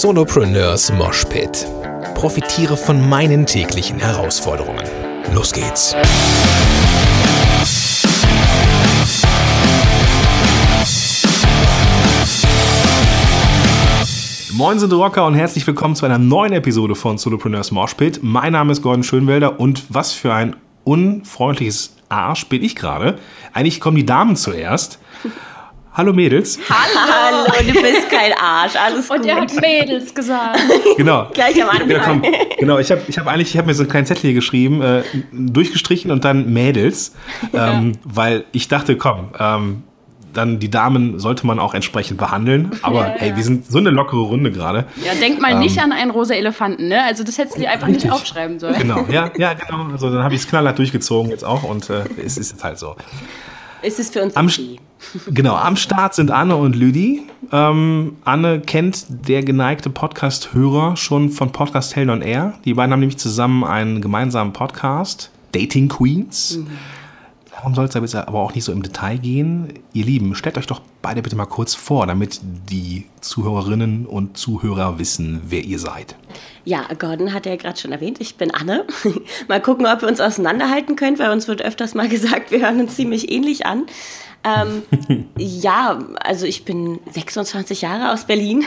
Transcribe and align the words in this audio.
Solopreneurs 0.00 0.90
Moshpit. 0.94 1.68
Profitiere 2.14 2.78
von 2.78 3.10
meinen 3.10 3.44
täglichen 3.44 3.98
Herausforderungen. 3.98 4.82
Los 5.34 5.52
geht's. 5.52 5.94
Moin 14.54 14.78
sind 14.78 14.94
Rocker 14.94 15.26
und 15.26 15.34
herzlich 15.34 15.66
willkommen 15.66 15.94
zu 15.94 16.06
einer 16.06 16.16
neuen 16.16 16.54
Episode 16.54 16.94
von 16.94 17.18
Solopreneurs 17.18 17.70
Moshpit. 17.70 18.20
Mein 18.22 18.52
Name 18.52 18.72
ist 18.72 18.80
Gordon 18.80 19.02
Schönwelder 19.02 19.60
und 19.60 19.84
was 19.90 20.12
für 20.12 20.32
ein 20.32 20.56
unfreundliches 20.84 21.96
Arsch 22.08 22.46
bin 22.46 22.64
ich 22.64 22.76
gerade. 22.76 23.18
Eigentlich 23.52 23.78
kommen 23.78 23.98
die 23.98 24.06
Damen 24.06 24.36
zuerst. 24.36 24.98
Hallo 25.94 26.14
Mädels. 26.14 26.58
Hallo. 26.70 27.46
Hallo, 27.52 27.66
du 27.70 27.82
bist 27.82 28.08
kein 28.08 28.32
Arsch, 28.40 28.76
alles 28.76 29.10
Und 29.10 29.18
gut. 29.18 29.26
er 29.26 29.36
hat 29.42 29.52
Mädels 29.60 30.14
gesagt. 30.14 30.58
Genau. 30.96 31.26
Gleich 31.34 31.62
am 31.62 31.68
Anfang. 31.68 31.88
Genau, 31.88 32.02
komm. 32.04 32.22
genau 32.58 32.78
ich 32.78 32.90
habe 32.90 33.02
ich 33.08 33.18
hab 33.18 33.26
eigentlich 33.26 33.50
ich 33.54 33.58
hab 33.58 33.66
mir 33.66 33.74
so 33.74 33.82
einen 33.82 33.90
kleinen 33.90 34.06
Zettel 34.06 34.22
hier 34.22 34.34
geschrieben, 34.34 34.80
äh, 34.82 35.02
durchgestrichen 35.32 36.10
und 36.10 36.24
dann 36.24 36.52
Mädels, 36.52 37.14
ähm, 37.52 37.92
weil 38.04 38.44
ich 38.52 38.68
dachte, 38.68 38.96
komm, 38.96 39.28
ähm, 39.38 39.82
dann 40.32 40.58
die 40.58 40.70
Damen 40.70 41.18
sollte 41.18 41.46
man 41.46 41.58
auch 41.58 41.74
entsprechend 41.74 42.16
behandeln. 42.18 42.70
Aber 42.82 43.00
Ja, 43.08 43.14
hey, 43.18 43.28
ja. 43.30 43.36
wir 43.36 43.44
sind 43.44 43.66
so 43.66 43.76
eine 43.78 43.90
lockere 43.90 44.20
Runde 44.20 44.50
gerade. 44.50 44.86
Ja, 45.04 45.12
denk 45.14 45.42
mal 45.42 45.58
nicht 45.58 45.78
an 45.78 45.92
einen 45.92 46.10
rosa 46.10 46.32
Elefanten, 46.32 46.88
ne? 46.88 47.04
Also 47.04 47.22
das 47.22 47.36
hättest 47.36 47.56
du 47.56 47.60
dir 47.60 47.70
einfach 47.70 47.88
Richtig. 47.88 48.04
nicht 48.04 48.12
aufschreiben 48.14 48.58
sollen. 48.58 48.78
Genau, 48.78 49.04
ja, 49.10 49.30
ja, 49.36 49.52
genau. 49.68 49.88
Also 49.92 50.10
dann 50.10 50.22
habe 50.24 50.34
ich 50.34 50.40
es 50.40 50.48
knallhart 50.48 50.78
durchgezogen 50.78 51.30
jetzt 51.30 51.44
auch 51.44 51.64
und 51.64 51.90
äh, 51.90 52.04
es 52.24 52.38
ist 52.38 52.52
jetzt 52.52 52.64
halt 52.64 52.78
so. 52.78 52.96
Ist 53.82 53.98
es 53.98 54.10
für 54.10 54.22
uns 54.22 54.36
Am, 54.36 54.46
okay? 54.46 54.78
genau, 55.26 55.56
am 55.56 55.76
Start 55.76 56.14
sind 56.14 56.30
Anne 56.30 56.56
und 56.56 56.76
Lüdi. 56.76 57.22
Ähm, 57.50 58.16
Anne 58.24 58.60
kennt 58.60 59.06
der 59.08 59.42
geneigte 59.42 59.90
Podcast-Hörer 59.90 60.96
schon 60.96 61.30
von 61.30 61.50
Podcast 61.50 61.96
Hell 61.96 62.08
on 62.08 62.22
Air. 62.22 62.54
Die 62.64 62.74
beiden 62.74 62.92
haben 62.92 63.00
nämlich 63.00 63.18
zusammen 63.18 63.64
einen 63.64 64.00
gemeinsamen 64.00 64.52
Podcast, 64.52 65.30
Dating 65.50 65.88
Queens. 65.88 66.60
Darum 67.62 67.76
soll 67.76 67.84
es 67.84 67.94
jetzt 67.94 68.16
aber 68.16 68.40
auch 68.40 68.56
nicht 68.56 68.64
so 68.64 68.72
im 68.72 68.82
Detail 68.82 69.18
gehen. 69.18 69.74
Ihr 69.92 70.04
Lieben, 70.04 70.34
stellt 70.34 70.58
euch 70.58 70.66
doch 70.66 70.80
beide 71.00 71.22
bitte 71.22 71.36
mal 71.36 71.46
kurz 71.46 71.76
vor, 71.76 72.08
damit 72.08 72.40
die 72.42 73.06
Zuhörerinnen 73.20 74.04
und 74.04 74.36
Zuhörer 74.36 74.98
wissen, 74.98 75.42
wer 75.44 75.62
ihr 75.62 75.78
seid. 75.78 76.16
Ja, 76.64 76.88
Gordon 76.98 77.32
hat 77.32 77.46
ja 77.46 77.54
gerade 77.54 77.78
schon 77.78 77.92
erwähnt, 77.92 78.20
ich 78.20 78.34
bin 78.34 78.50
Anne. 78.50 78.84
mal 79.48 79.62
gucken, 79.62 79.86
ob 79.86 80.00
wir 80.02 80.08
uns 80.08 80.20
auseinanderhalten 80.20 80.96
können, 80.96 81.20
weil 81.20 81.30
uns 81.30 81.46
wird 81.46 81.62
öfters 81.62 81.94
mal 81.94 82.08
gesagt, 82.08 82.50
wir 82.50 82.62
hören 82.62 82.80
uns 82.80 82.96
ziemlich 82.96 83.30
ähnlich 83.30 83.64
an. 83.64 83.86
Ähm, 84.44 84.82
ja, 85.38 85.98
also 86.20 86.46
ich 86.46 86.64
bin 86.64 86.98
26 87.12 87.82
Jahre 87.82 88.12
aus 88.12 88.26
Berlin 88.26 88.64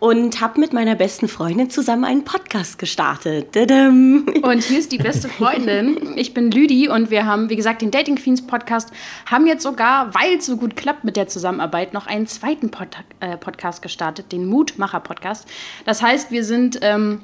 und 0.00 0.40
habe 0.40 0.60
mit 0.60 0.72
meiner 0.72 0.96
besten 0.96 1.28
Freundin 1.28 1.70
zusammen 1.70 2.04
einen 2.04 2.24
Podcast 2.24 2.78
gestartet. 2.78 3.56
Und 3.56 4.62
hier 4.62 4.78
ist 4.78 4.90
die 4.92 4.98
beste 4.98 5.28
Freundin. 5.28 6.14
Ich 6.16 6.34
bin 6.34 6.50
Lüdi 6.50 6.88
und 6.88 7.10
wir 7.10 7.26
haben, 7.26 7.48
wie 7.48 7.56
gesagt, 7.56 7.82
den 7.82 7.90
Dating 7.90 8.16
Queens 8.16 8.46
Podcast, 8.46 8.90
haben 9.26 9.46
jetzt 9.46 9.62
sogar, 9.62 10.14
weil 10.14 10.38
es 10.38 10.46
so 10.46 10.56
gut 10.56 10.74
klappt 10.76 11.04
mit 11.04 11.16
der 11.16 11.28
Zusammenarbeit, 11.28 11.92
noch 11.94 12.06
einen 12.06 12.26
zweiten 12.26 12.70
Pod 12.70 12.88
äh, 13.20 13.36
Podcast 13.36 13.82
gestartet, 13.82 14.32
den 14.32 14.46
Mutmacher 14.46 15.00
Podcast. 15.00 15.46
Das 15.84 16.02
heißt, 16.02 16.30
wir 16.30 16.44
sind 16.44 16.80
ähm, 16.82 17.20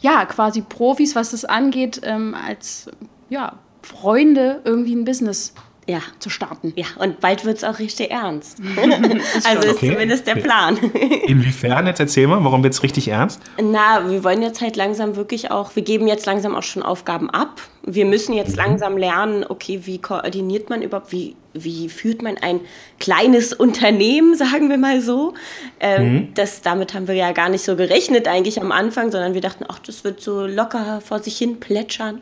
ja 0.00 0.24
quasi 0.26 0.60
Profis, 0.60 1.16
was 1.16 1.30
das 1.30 1.44
angeht, 1.44 2.00
ähm, 2.04 2.34
als 2.34 2.90
ja, 3.30 3.58
Freunde 3.82 4.60
irgendwie 4.64 4.94
ein 4.94 5.04
Business 5.04 5.54
Ja. 5.88 6.00
zu 6.20 6.30
starten. 6.30 6.72
Ja, 6.76 6.86
und 6.98 7.20
bald 7.20 7.44
wird 7.44 7.58
es 7.58 7.64
auch 7.64 7.78
richtig 7.78 8.10
ernst. 8.10 8.58
also 9.44 9.68
ist 9.68 9.76
Okay. 9.76 9.92
zumindest 9.92 10.26
der 10.26 10.36
Plan. 10.36 10.76
Inwiefern? 11.26 11.86
Jetzt 11.86 12.00
erzähl 12.00 12.26
mal, 12.26 12.42
warum 12.44 12.62
wird 12.62 12.74
es 12.74 12.82
richtig 12.82 13.08
ernst? 13.08 13.40
Na, 13.60 14.08
wir 14.08 14.22
wollen 14.22 14.42
jetzt 14.42 14.60
halt 14.60 14.76
langsam 14.76 15.16
wirklich 15.16 15.50
auch, 15.50 15.74
wir 15.74 15.82
geben 15.82 16.06
jetzt 16.06 16.26
langsam 16.26 16.54
auch 16.54 16.62
schon 16.62 16.82
Aufgaben 16.82 17.28
ab. 17.30 17.60
Wir 17.82 18.04
müssen 18.06 18.34
jetzt 18.34 18.56
langsam 18.56 18.96
lernen, 18.96 19.44
okay, 19.48 19.80
wie 19.84 19.98
koordiniert 19.98 20.70
man 20.70 20.82
überhaupt, 20.82 21.12
wie, 21.12 21.34
wie 21.52 21.88
führt 21.88 22.22
man 22.22 22.36
ein 22.38 22.60
kleines 22.98 23.52
Unternehmen, 23.52 24.34
sagen 24.36 24.68
wir 24.70 24.78
mal 24.78 25.00
so. 25.00 25.34
Ähm, 25.80 26.28
das, 26.34 26.62
damit 26.62 26.94
haben 26.94 27.08
wir 27.08 27.14
ja 27.14 27.32
gar 27.32 27.48
nicht 27.48 27.64
so 27.64 27.76
gerechnet 27.76 28.28
eigentlich 28.28 28.60
am 28.60 28.72
Anfang, 28.72 29.10
sondern 29.10 29.34
wir 29.34 29.40
dachten, 29.40 29.64
ach, 29.68 29.78
das 29.80 30.04
wird 30.04 30.20
so 30.20 30.46
locker 30.46 31.00
vor 31.00 31.20
sich 31.20 31.36
hin 31.38 31.58
plätschern. 31.60 32.20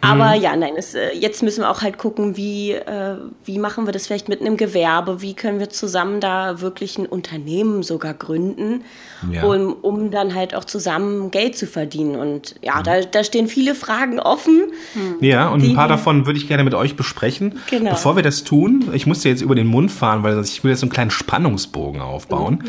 Aber 0.00 0.34
ja, 0.34 0.56
nein, 0.56 0.72
es, 0.76 0.94
äh, 0.94 1.10
jetzt 1.14 1.42
müssen 1.42 1.60
wir 1.62 1.70
auch 1.70 1.82
halt 1.82 1.98
gucken, 1.98 2.36
wie, 2.36 2.72
äh, 2.72 3.16
wie 3.44 3.58
machen 3.58 3.86
wir 3.86 3.92
das 3.92 4.06
vielleicht 4.06 4.28
mit 4.28 4.40
einem 4.40 4.56
Gewerbe, 4.56 5.20
wie 5.22 5.34
können 5.34 5.60
wir 5.60 5.70
zusammen 5.70 6.20
da 6.20 6.60
wirklich 6.60 6.98
ein 6.98 7.06
Unternehmen 7.06 7.82
sogar 7.82 8.14
gründen, 8.14 8.84
Ja. 9.30 9.44
um, 9.44 9.72
um 9.72 10.10
dann 10.10 10.34
halt 10.34 10.54
auch 10.54 10.64
zusammen 10.64 11.30
Geld 11.30 11.56
zu 11.56 11.66
verdienen. 11.66 12.16
Und 12.16 12.54
ja, 12.62 12.82
da, 12.82 13.00
da 13.02 13.22
stehen 13.24 13.48
viele 13.48 13.74
Fragen 13.74 14.18
offen. 14.20 14.72
Ja, 15.20 15.48
und 15.48 15.62
ein 15.62 15.74
paar 15.74 15.88
davon 15.88 16.26
würde 16.26 16.38
ich 16.38 16.48
gerne 16.48 16.64
mit 16.64 16.74
euch 16.74 16.96
besprechen. 16.96 17.60
Genau. 17.70 17.90
Bevor 17.90 18.16
wir 18.16 18.22
das 18.22 18.44
tun, 18.44 18.63
ich 18.92 19.06
muss 19.06 19.20
dir 19.20 19.30
jetzt 19.30 19.42
über 19.42 19.54
den 19.54 19.66
Mund 19.66 19.90
fahren, 19.90 20.22
weil 20.22 20.40
ich 20.42 20.62
will 20.64 20.70
jetzt 20.70 20.80
so 20.80 20.86
einen 20.86 20.92
kleinen 20.92 21.10
Spannungsbogen 21.10 22.00
aufbauen. 22.00 22.64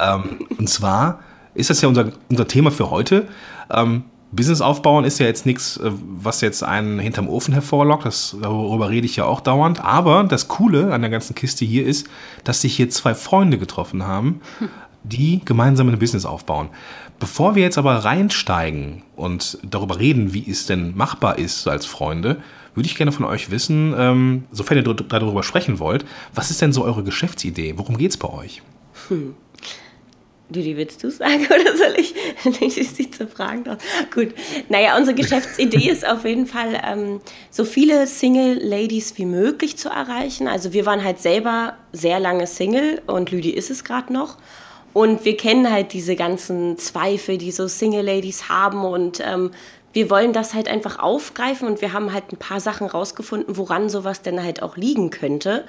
Ähm, 0.00 0.46
und 0.58 0.68
zwar 0.68 1.20
ist 1.54 1.70
das 1.70 1.80
ja 1.80 1.88
unser, 1.88 2.12
unser 2.28 2.46
Thema 2.46 2.70
für 2.70 2.90
heute. 2.90 3.26
Ähm, 3.70 4.04
Business 4.32 4.60
aufbauen 4.60 5.04
ist 5.04 5.18
ja 5.18 5.26
jetzt 5.26 5.44
nichts, 5.44 5.76
äh, 5.78 5.90
was 5.92 6.40
jetzt 6.40 6.62
einen 6.62 6.98
hinterm 6.98 7.28
Ofen 7.28 7.52
hervorlockt. 7.52 8.06
Das, 8.06 8.36
darüber 8.40 8.90
rede 8.90 9.06
ich 9.06 9.16
ja 9.16 9.24
auch 9.24 9.40
dauernd. 9.40 9.84
Aber 9.84 10.24
das 10.24 10.48
Coole 10.48 10.92
an 10.92 11.00
der 11.00 11.10
ganzen 11.10 11.34
Kiste 11.34 11.64
hier 11.64 11.86
ist, 11.86 12.08
dass 12.44 12.60
sich 12.60 12.76
hier 12.76 12.90
zwei 12.90 13.14
Freunde 13.14 13.58
getroffen 13.58 14.06
haben, 14.06 14.40
die 15.02 15.40
gemeinsam 15.44 15.88
ein 15.88 15.98
Business 15.98 16.26
aufbauen. 16.26 16.68
Bevor 17.18 17.54
wir 17.54 17.62
jetzt 17.62 17.78
aber 17.78 17.96
reinsteigen 17.96 19.02
und 19.16 19.58
darüber 19.62 19.98
reden, 19.98 20.32
wie 20.32 20.48
es 20.48 20.66
denn 20.66 20.96
machbar 20.96 21.38
ist 21.38 21.66
als 21.66 21.84
Freunde, 21.86 22.38
würde 22.74 22.86
ich 22.86 22.96
gerne 22.96 23.12
von 23.12 23.24
euch 23.24 23.50
wissen, 23.50 23.94
ähm, 23.96 24.44
sofern 24.52 24.78
ihr 24.78 24.82
darüber 24.82 25.42
sprechen 25.42 25.78
wollt, 25.78 26.04
was 26.34 26.50
ist 26.50 26.62
denn 26.62 26.72
so 26.72 26.84
eure 26.84 27.02
Geschäftsidee? 27.02 27.74
Worum 27.76 27.98
geht 27.98 28.10
es 28.10 28.16
bei 28.16 28.28
euch? 28.28 28.62
Dudi, 30.50 30.76
willst 30.76 31.02
du 31.02 31.10
sagen 31.10 31.46
oder 31.46 31.76
soll 31.76 31.94
ich, 31.96 32.14
ich 32.76 32.94
dich 32.94 33.12
zu 33.12 33.26
fragen? 33.26 33.64
Gut. 34.12 34.34
Naja, 34.68 34.96
unsere 34.96 35.14
Geschäftsidee 35.14 35.88
ist 35.90 36.06
auf 36.06 36.24
jeden 36.24 36.46
Fall, 36.46 36.80
ähm, 36.84 37.20
so 37.50 37.64
viele 37.64 38.06
Single-Ladies 38.06 39.16
wie 39.16 39.26
möglich 39.26 39.76
zu 39.76 39.88
erreichen. 39.88 40.48
Also 40.48 40.72
wir 40.72 40.86
waren 40.86 41.04
halt 41.04 41.20
selber 41.20 41.74
sehr 41.92 42.20
lange 42.20 42.46
Single 42.46 43.00
und 43.06 43.30
Lüdi 43.30 43.50
ist 43.50 43.70
es 43.70 43.84
gerade 43.84 44.12
noch. 44.12 44.36
Und 44.92 45.24
wir 45.24 45.36
kennen 45.36 45.70
halt 45.70 45.92
diese 45.92 46.16
ganzen 46.16 46.76
Zweifel, 46.76 47.38
die 47.38 47.52
so 47.52 47.68
Single-Ladies 47.68 48.48
haben 48.48 48.84
und 48.84 49.20
ähm, 49.24 49.52
wir 49.92 50.10
wollen 50.10 50.32
das 50.32 50.54
halt 50.54 50.68
einfach 50.68 50.98
aufgreifen 50.98 51.66
und 51.68 51.80
wir 51.80 51.92
haben 51.92 52.12
halt 52.12 52.32
ein 52.32 52.36
paar 52.36 52.60
Sachen 52.60 52.86
rausgefunden, 52.86 53.56
woran 53.56 53.88
sowas 53.88 54.22
denn 54.22 54.42
halt 54.42 54.62
auch 54.62 54.76
liegen 54.76 55.10
könnte. 55.10 55.64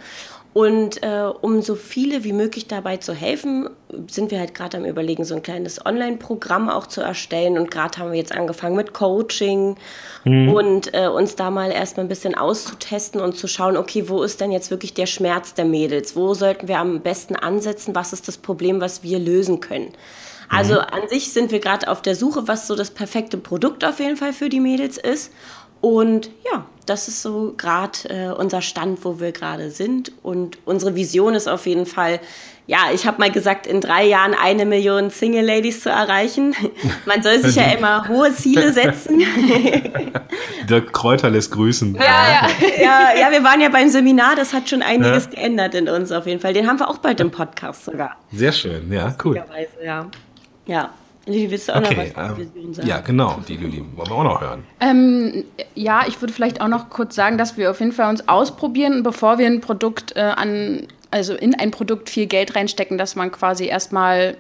Und 0.54 1.02
äh, 1.02 1.30
um 1.42 1.62
so 1.62 1.76
viele 1.76 2.26
wie 2.26 2.34
möglich 2.34 2.68
dabei 2.68 2.98
zu 2.98 3.14
helfen, 3.14 3.70
sind 4.08 4.32
wir 4.32 4.40
halt 4.40 4.54
gerade 4.54 4.78
am 4.78 4.86
Überlegen, 4.86 5.24
so 5.24 5.34
ein 5.34 5.44
kleines 5.44 5.86
Online-Programm 5.86 6.70
auch 6.70 6.88
zu 6.88 7.00
erstellen. 7.00 7.58
Und 7.58 7.72
gerade 7.72 7.98
haben 7.98 8.12
wir 8.12 8.20
jetzt 8.20 8.34
angefangen 8.34 8.76
mit 8.76 8.94
Coaching 8.94 9.78
und 10.26 10.94
äh, 10.94 11.08
uns 11.08 11.38
da 11.38 11.52
mal 11.52 11.72
erstmal 11.72 12.06
ein 12.06 12.10
bisschen 12.10 12.36
auszutesten 12.36 13.22
und 13.22 13.38
zu 13.38 13.48
schauen, 13.48 13.78
okay, 13.78 14.10
wo 14.10 14.24
ist 14.24 14.42
denn 14.42 14.52
jetzt 14.52 14.72
wirklich 14.72 14.94
der 14.94 15.06
Schmerz 15.06 15.54
der 15.54 15.66
Mädels? 15.66 16.18
Wo 16.18 16.34
sollten 16.34 16.68
wir 16.68 16.80
am 16.80 17.00
besten 17.00 17.38
ansetzen? 17.38 17.96
Was 17.96 18.12
ist 18.12 18.28
das 18.28 18.38
Problem, 18.38 18.82
was 18.82 19.04
wir 19.04 19.20
lösen 19.20 19.62
können? 19.62 19.94
Also 20.52 20.80
an 20.80 21.08
sich 21.08 21.32
sind 21.32 21.52
wir 21.52 21.60
gerade 21.60 21.88
auf 21.88 22.02
der 22.02 22.16
Suche, 22.16 22.48
was 22.48 22.68
so 22.68 22.76
das 22.76 22.92
perfekte 22.92 23.38
Produkt 23.38 23.86
auf 23.86 24.00
jeden 24.00 24.18
Fall 24.18 24.34
für 24.34 24.50
die 24.50 24.60
Mädels 24.60 24.98
ist. 24.98 25.32
Und 25.80 26.30
ja, 26.46 26.66
das 26.86 27.08
ist 27.08 27.24
so 27.24 27.56
gerade 27.58 28.10
äh, 28.10 28.30
unser 28.30 28.62
Stand, 28.62 29.04
wo 29.04 29.20
wir 29.20 29.32
gerade 29.32 29.72
sind. 29.72 30.12
Und 30.22 30.60
unsere 30.66 30.94
Vision 30.96 31.34
ist 31.34 31.48
auf 31.48 31.66
jeden 31.66 31.88
Fall, 31.88 32.20
ja, 32.68 32.90
ich 32.94 33.08
habe 33.08 33.20
mal 33.20 33.32
gesagt, 33.32 33.66
in 33.66 33.82
drei 33.82 34.06
Jahren 34.06 34.36
eine 34.36 34.66
Million 34.66 35.10
Single 35.10 35.44
Ladies 35.44 35.82
zu 35.82 35.90
erreichen. 35.90 36.56
Man 37.06 37.24
soll 37.24 37.40
sich 37.40 37.56
ja 37.56 37.72
immer 37.72 38.08
hohe 38.08 38.32
Ziele 38.36 38.72
setzen. 38.74 39.24
Dirk 40.70 40.94
Kräuter 40.94 41.32
lässt 41.32 41.52
grüßen. 41.52 41.96
Ja, 41.96 42.02
ja. 42.02 42.48
ja, 42.80 43.20
ja, 43.20 43.32
wir 43.32 43.44
waren 43.44 43.60
ja 43.60 43.70
beim 43.70 43.90
Seminar, 43.90 44.36
das 44.36 44.54
hat 44.54 44.70
schon 44.70 44.84
einiges 44.84 45.32
geändert 45.32 45.74
in 45.74 45.90
uns 45.90 46.12
auf 46.12 46.28
jeden 46.28 46.40
Fall. 46.40 46.54
Den 46.54 46.68
haben 46.68 46.80
wir 46.80 46.90
auch 46.90 47.00
bald 47.00 47.20
im 47.20 47.32
Podcast 47.32 47.86
sogar. 47.86 48.18
Sehr 48.32 48.52
schön, 48.52 48.92
ja, 48.94 49.16
cool. 49.24 49.44
Ja. 49.84 50.06
Ja. 50.72 50.90
Lili, 51.28 51.52
willst 51.52 51.70
du 51.70 51.74
auch 51.74 51.78
Okay, 51.78 52.12
noch 52.16 52.24
was 52.24 52.32
ähm, 52.32 52.38
Vision 52.54 52.74
sagen? 52.74 52.88
ja, 52.88 53.00
genau, 53.02 53.40
die 53.48 53.58
Lüli 53.58 53.84
wollen 53.96 54.10
wir 54.10 54.16
auch 54.16 54.24
noch 54.24 54.42
hören. 54.42 54.64
Ähm, 54.80 55.44
ja, 55.76 56.04
ich 56.08 56.20
würde 56.20 56.34
vielleicht 56.34 56.62
auch 56.62 56.68
noch 56.68 56.90
kurz 56.90 57.14
sagen, 57.14 57.38
dass 57.38 57.58
wir 57.58 57.70
auf 57.70 57.80
jeden 57.80 57.92
Fall 57.92 58.10
uns 58.10 58.28
ausprobieren, 58.28 59.04
bevor 59.04 59.38
wir 59.38 59.46
ein 59.46 59.62
Produkt 59.62 60.16
äh, 60.16 60.22
an, 60.22 60.88
also 61.12 61.36
in 61.36 61.54
ein 61.54 61.70
Produkt 61.70 62.10
viel 62.10 62.26
Geld 62.26 62.56
reinstecken, 62.56 62.98
dass 62.98 63.16
man 63.16 63.32
quasi 63.32 63.66
erstmal 63.68 64.36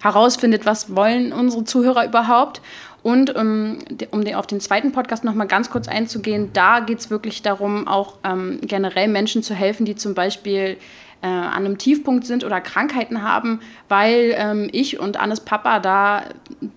herausfindet, 0.00 0.64
was 0.64 0.96
wollen 0.96 1.32
unsere 1.34 1.64
Zuhörer 1.64 2.06
überhaupt. 2.06 2.62
Und 3.02 3.34
ähm, 3.36 3.80
de- 3.90 4.08
um 4.12 4.24
den, 4.24 4.36
auf 4.36 4.46
den 4.46 4.60
zweiten 4.60 4.92
Podcast 4.92 5.24
nochmal 5.24 5.48
ganz 5.48 5.68
kurz 5.70 5.86
einzugehen, 5.88 6.50
da 6.54 6.80
geht 6.80 7.00
es 7.00 7.10
wirklich 7.10 7.42
darum, 7.42 7.86
auch 7.88 8.14
ähm, 8.24 8.58
generell 8.62 9.08
Menschen 9.08 9.42
zu 9.42 9.54
helfen, 9.54 9.84
die 9.84 9.96
zum 9.96 10.14
Beispiel 10.14 10.76
äh, 11.22 11.26
an 11.26 11.64
einem 11.64 11.78
Tiefpunkt 11.78 12.26
sind 12.26 12.44
oder 12.44 12.60
Krankheiten 12.60 13.22
haben, 13.22 13.60
weil 13.88 14.34
ähm, 14.36 14.68
ich 14.72 14.98
und 15.00 15.18
Annes 15.18 15.40
Papa 15.40 15.78
da 15.78 16.24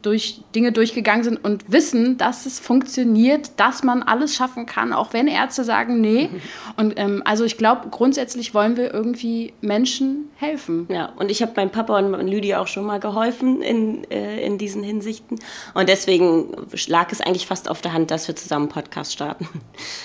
durch 0.02 0.42
Dinge 0.54 0.72
durchgegangen 0.72 1.24
sind 1.24 1.44
und 1.44 1.72
wissen, 1.72 2.18
dass 2.18 2.46
es 2.46 2.60
funktioniert, 2.60 3.52
dass 3.58 3.84
man 3.84 4.04
alles 4.04 4.36
schaffen 4.36 4.66
kann, 4.66 4.94
auch 4.94 5.14
wenn 5.14 5.28
Ärzte 5.28 5.64
sagen, 5.64 6.02
nee. 6.02 6.30
Und 6.78 6.94
ähm, 6.98 7.22
also 7.26 7.46
ich 7.46 7.58
glaube, 7.58 7.90
grundsätzlich 7.90 8.54
wollen 8.54 8.76
wir 8.76 8.94
irgendwie 8.94 9.54
Menschen 9.62 10.30
helfen. 10.36 10.88
Ja, 10.90 11.14
und 11.16 11.32
ich 11.32 11.42
habe 11.42 11.54
meinem 11.56 11.70
Papa 11.70 11.98
und 11.98 12.28
Lydia 12.28 12.60
auch 12.60 12.68
schon 12.68 12.86
mal 12.86 13.00
geholfen 13.00 13.62
in, 13.62 14.10
äh, 14.12 14.46
in 14.46 14.58
diesen 14.58 14.84
Hinsichten. 14.84 15.40
Und 15.74 15.88
deswegen 15.88 16.54
lag 16.88 17.12
es 17.12 17.22
eigentlich 17.22 17.48
fast 17.48 17.70
auf 17.70 17.82
der 17.82 17.94
Hand, 17.94 18.12
dass 18.12 18.28
wir 18.28 18.36
zusammen 18.36 18.66
einen 18.66 18.72
Podcast 18.74 19.14
starten. 19.14 19.48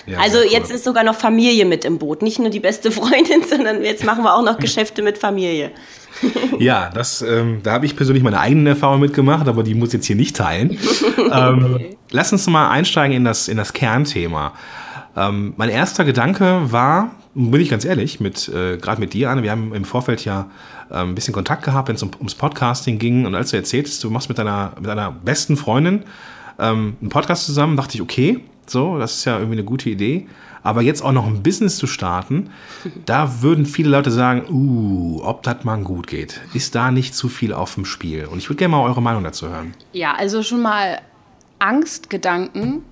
Ja, 0.07 0.19
also 0.19 0.39
jetzt 0.43 0.71
ist 0.71 0.85
sogar 0.85 1.03
noch 1.03 1.17
Familie 1.17 1.65
mit 1.65 1.85
im 1.85 1.99
Boot. 1.99 2.23
Nicht 2.23 2.39
nur 2.39 2.51
die 2.51 2.61
beste 2.61 2.93
Freundin, 2.93 3.43
sondern 3.49 3.83
jetzt 3.85 4.05
machen 4.05 4.23
wir 4.23 4.35
auch 4.35 4.45
noch 4.45 4.59
Geschäfte 4.59 5.03
mit 5.03 5.19
Familie. 5.19 5.73
Ja, 6.59 6.91
das, 6.93 7.23
ähm, 7.23 7.61
da 7.63 7.73
habe 7.73 7.87
ich 7.87 7.97
persönlich 7.97 8.23
meine 8.23 8.39
eigenen 8.39 8.67
Erfahrungen 8.67 9.01
mitgemacht, 9.01 9.49
aber 9.49 9.63
die 9.63 9.75
muss 9.75 9.89
ich 9.89 9.95
jetzt 9.95 10.07
hier 10.07 10.17
nicht 10.17 10.37
teilen. 10.37 10.79
ähm, 11.33 11.81
lass 12.11 12.33
uns 12.33 12.47
mal 12.49 12.69
einsteigen 12.69 13.17
in 13.17 13.25
das, 13.25 13.49
in 13.49 13.57
das 13.57 13.73
Kernthema. 13.73 14.53
Ähm, 15.17 15.55
mein 15.57 15.71
erster 15.71 16.05
Gedanke 16.05 16.71
war, 16.71 17.13
bin 17.35 17.61
ich 17.61 17.71
ganz 17.71 17.85
ehrlich, 17.85 18.21
mit, 18.21 18.49
äh, 18.49 18.77
gerade 18.77 19.01
mit 19.01 19.15
dir, 19.15 19.31
Anne, 19.31 19.43
wir 19.43 19.51
haben 19.51 19.75
im 19.75 19.85
Vorfeld 19.85 20.25
ja 20.25 20.51
äh, 20.91 20.97
ein 20.97 21.15
bisschen 21.15 21.33
Kontakt 21.33 21.65
gehabt, 21.65 21.89
wenn 21.89 21.97
es 21.97 22.03
um, 22.03 22.11
ums 22.19 22.35
Podcasting 22.35 22.99
ging. 22.99 23.25
Und 23.27 23.35
als 23.35 23.51
du 23.51 23.57
erzähltest, 23.57 24.03
du 24.05 24.11
machst 24.11 24.29
mit 24.29 24.39
deiner, 24.39 24.73
mit 24.77 24.87
deiner 24.87 25.11
besten 25.11 25.57
Freundin 25.57 26.05
ähm, 26.59 26.97
einen 27.01 27.11
Podcast 27.11 27.47
zusammen, 27.47 27.77
dachte 27.77 27.95
ich, 27.95 28.03
okay, 28.03 28.41
so, 28.71 28.99
das 28.99 29.17
ist 29.17 29.25
ja 29.25 29.35
irgendwie 29.35 29.57
eine 29.57 29.65
gute 29.65 29.91
Idee. 29.91 30.27
Aber 30.63 30.83
jetzt 30.83 31.03
auch 31.03 31.13
noch 31.13 31.27
ein 31.27 31.43
Business 31.43 31.77
zu 31.77 31.87
starten, 31.87 32.51
da 33.07 33.43
würden 33.43 33.67
viele 33.67 33.89
Leute 33.89 34.11
sagen, 34.11 34.45
uh, 34.51 35.23
ob 35.25 35.43
das 35.43 35.65
mal 35.65 35.83
gut 35.83 36.07
geht. 36.07 36.41
Ist 36.55 36.75
da 36.75 36.91
nicht 36.91 37.15
zu 37.15 37.29
viel 37.29 37.53
auf 37.53 37.75
dem 37.75 37.85
Spiel? 37.85 38.27
Und 38.27 38.39
ich 38.39 38.49
würde 38.49 38.59
gerne 38.59 38.77
mal 38.77 38.83
eure 38.83 39.01
Meinung 39.01 39.25
dazu 39.25 39.49
hören. 39.49 39.75
Ja, 39.93 40.15
also 40.15 40.43
schon 40.43 40.63
mal 40.63 41.01
Angstgedanken 41.59 42.83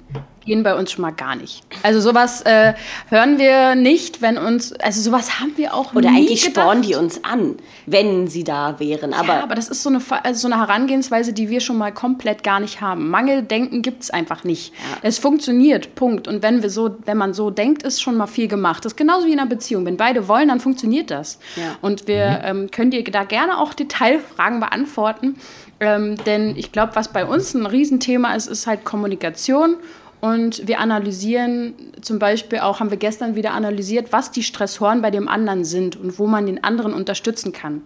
gehen 0.48 0.64
bei 0.64 0.74
uns 0.74 0.90
schon 0.90 1.02
mal 1.02 1.12
gar 1.12 1.36
nicht. 1.36 1.62
Also 1.84 2.00
sowas 2.00 2.42
äh, 2.42 2.74
hören 3.08 3.38
wir 3.38 3.76
nicht, 3.76 4.20
wenn 4.20 4.36
uns, 4.36 4.72
also 4.72 5.00
sowas 5.00 5.38
haben 5.38 5.52
wir 5.56 5.74
auch 5.74 5.94
Oder 5.94 6.10
nie 6.10 6.18
eigentlich 6.18 6.42
gedacht. 6.42 6.64
spornen 6.64 6.82
die 6.82 6.96
uns 6.96 7.22
an, 7.22 7.56
wenn 7.86 8.26
sie 8.26 8.42
da 8.42 8.80
wären. 8.80 9.14
Aber, 9.14 9.34
ja, 9.34 9.42
aber 9.42 9.54
das 9.54 9.68
ist 9.68 9.82
so 9.82 9.90
eine, 9.90 10.00
also 10.24 10.48
so 10.48 10.52
eine 10.52 10.60
Herangehensweise, 10.60 11.32
die 11.32 11.48
wir 11.48 11.60
schon 11.60 11.78
mal 11.78 11.92
komplett 11.92 12.42
gar 12.42 12.58
nicht 12.58 12.80
haben. 12.80 13.10
Mangeldenken 13.10 13.82
gibt 13.82 14.02
es 14.02 14.10
einfach 14.10 14.42
nicht. 14.42 14.72
Ja. 14.74 14.98
Es 15.02 15.18
funktioniert, 15.18 15.94
Punkt. 15.94 16.26
Und 16.26 16.42
wenn 16.42 16.62
wir 16.62 16.70
so, 16.70 16.96
wenn 17.04 17.16
man 17.16 17.34
so 17.34 17.50
denkt, 17.50 17.84
ist 17.84 18.02
schon 18.02 18.16
mal 18.16 18.26
viel 18.26 18.48
gemacht. 18.48 18.84
Das 18.84 18.92
ist 18.92 18.96
genauso 18.96 19.26
wie 19.26 19.32
in 19.32 19.38
einer 19.38 19.48
Beziehung. 19.48 19.86
Wenn 19.86 19.96
beide 19.96 20.26
wollen, 20.26 20.48
dann 20.48 20.58
funktioniert 20.58 21.10
das. 21.10 21.38
Ja. 21.54 21.76
Und 21.80 22.08
wir 22.08 22.40
mhm. 22.42 22.62
ähm, 22.62 22.70
können 22.70 22.90
dir 22.90 23.04
da 23.04 23.24
gerne 23.24 23.58
auch 23.58 23.74
Detailfragen 23.74 24.60
beantworten. 24.60 25.36
Ähm, 25.80 26.16
denn 26.24 26.56
ich 26.56 26.72
glaube, 26.72 26.96
was 26.96 27.08
bei 27.08 27.24
uns 27.24 27.54
ein 27.54 27.66
Riesenthema 27.66 28.34
ist, 28.34 28.48
ist 28.48 28.66
halt 28.66 28.84
Kommunikation 28.84 29.76
und 30.20 30.66
wir 30.66 30.80
analysieren 30.80 31.74
zum 32.00 32.18
Beispiel 32.18 32.58
auch, 32.58 32.80
haben 32.80 32.90
wir 32.90 32.96
gestern 32.96 33.36
wieder 33.36 33.52
analysiert, 33.52 34.12
was 34.12 34.30
die 34.32 34.42
Stressoren 34.42 35.00
bei 35.00 35.10
dem 35.10 35.28
anderen 35.28 35.64
sind 35.64 35.96
und 35.96 36.18
wo 36.18 36.26
man 36.26 36.46
den 36.46 36.64
anderen 36.64 36.92
unterstützen 36.92 37.52
kann. 37.52 37.82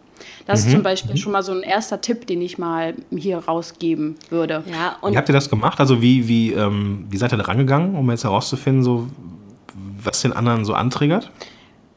Das 0.46 0.62
mhm. 0.62 0.66
ist 0.66 0.72
zum 0.74 0.82
Beispiel 0.82 1.16
schon 1.16 1.32
mal 1.32 1.42
so 1.42 1.52
ein 1.52 1.62
erster 1.62 2.00
Tipp, 2.00 2.26
den 2.26 2.40
ich 2.40 2.56
mal 2.56 2.94
hier 3.14 3.38
rausgeben 3.38 4.16
würde. 4.30 4.64
Ja, 4.70 4.96
und 5.00 5.12
wie 5.12 5.16
habt 5.16 5.28
ihr 5.28 5.34
das 5.34 5.50
gemacht? 5.50 5.78
Also 5.78 6.00
wie, 6.00 6.26
wie, 6.26 6.52
ähm, 6.52 7.06
wie 7.10 7.16
seid 7.18 7.32
ihr 7.32 7.38
da 7.38 7.44
rangegangen, 7.44 7.96
um 7.96 8.10
jetzt 8.10 8.24
herauszufinden, 8.24 8.82
so, 8.82 9.08
was 10.02 10.22
den 10.22 10.32
anderen 10.32 10.64
so 10.64 10.72
antriggert? 10.72 11.30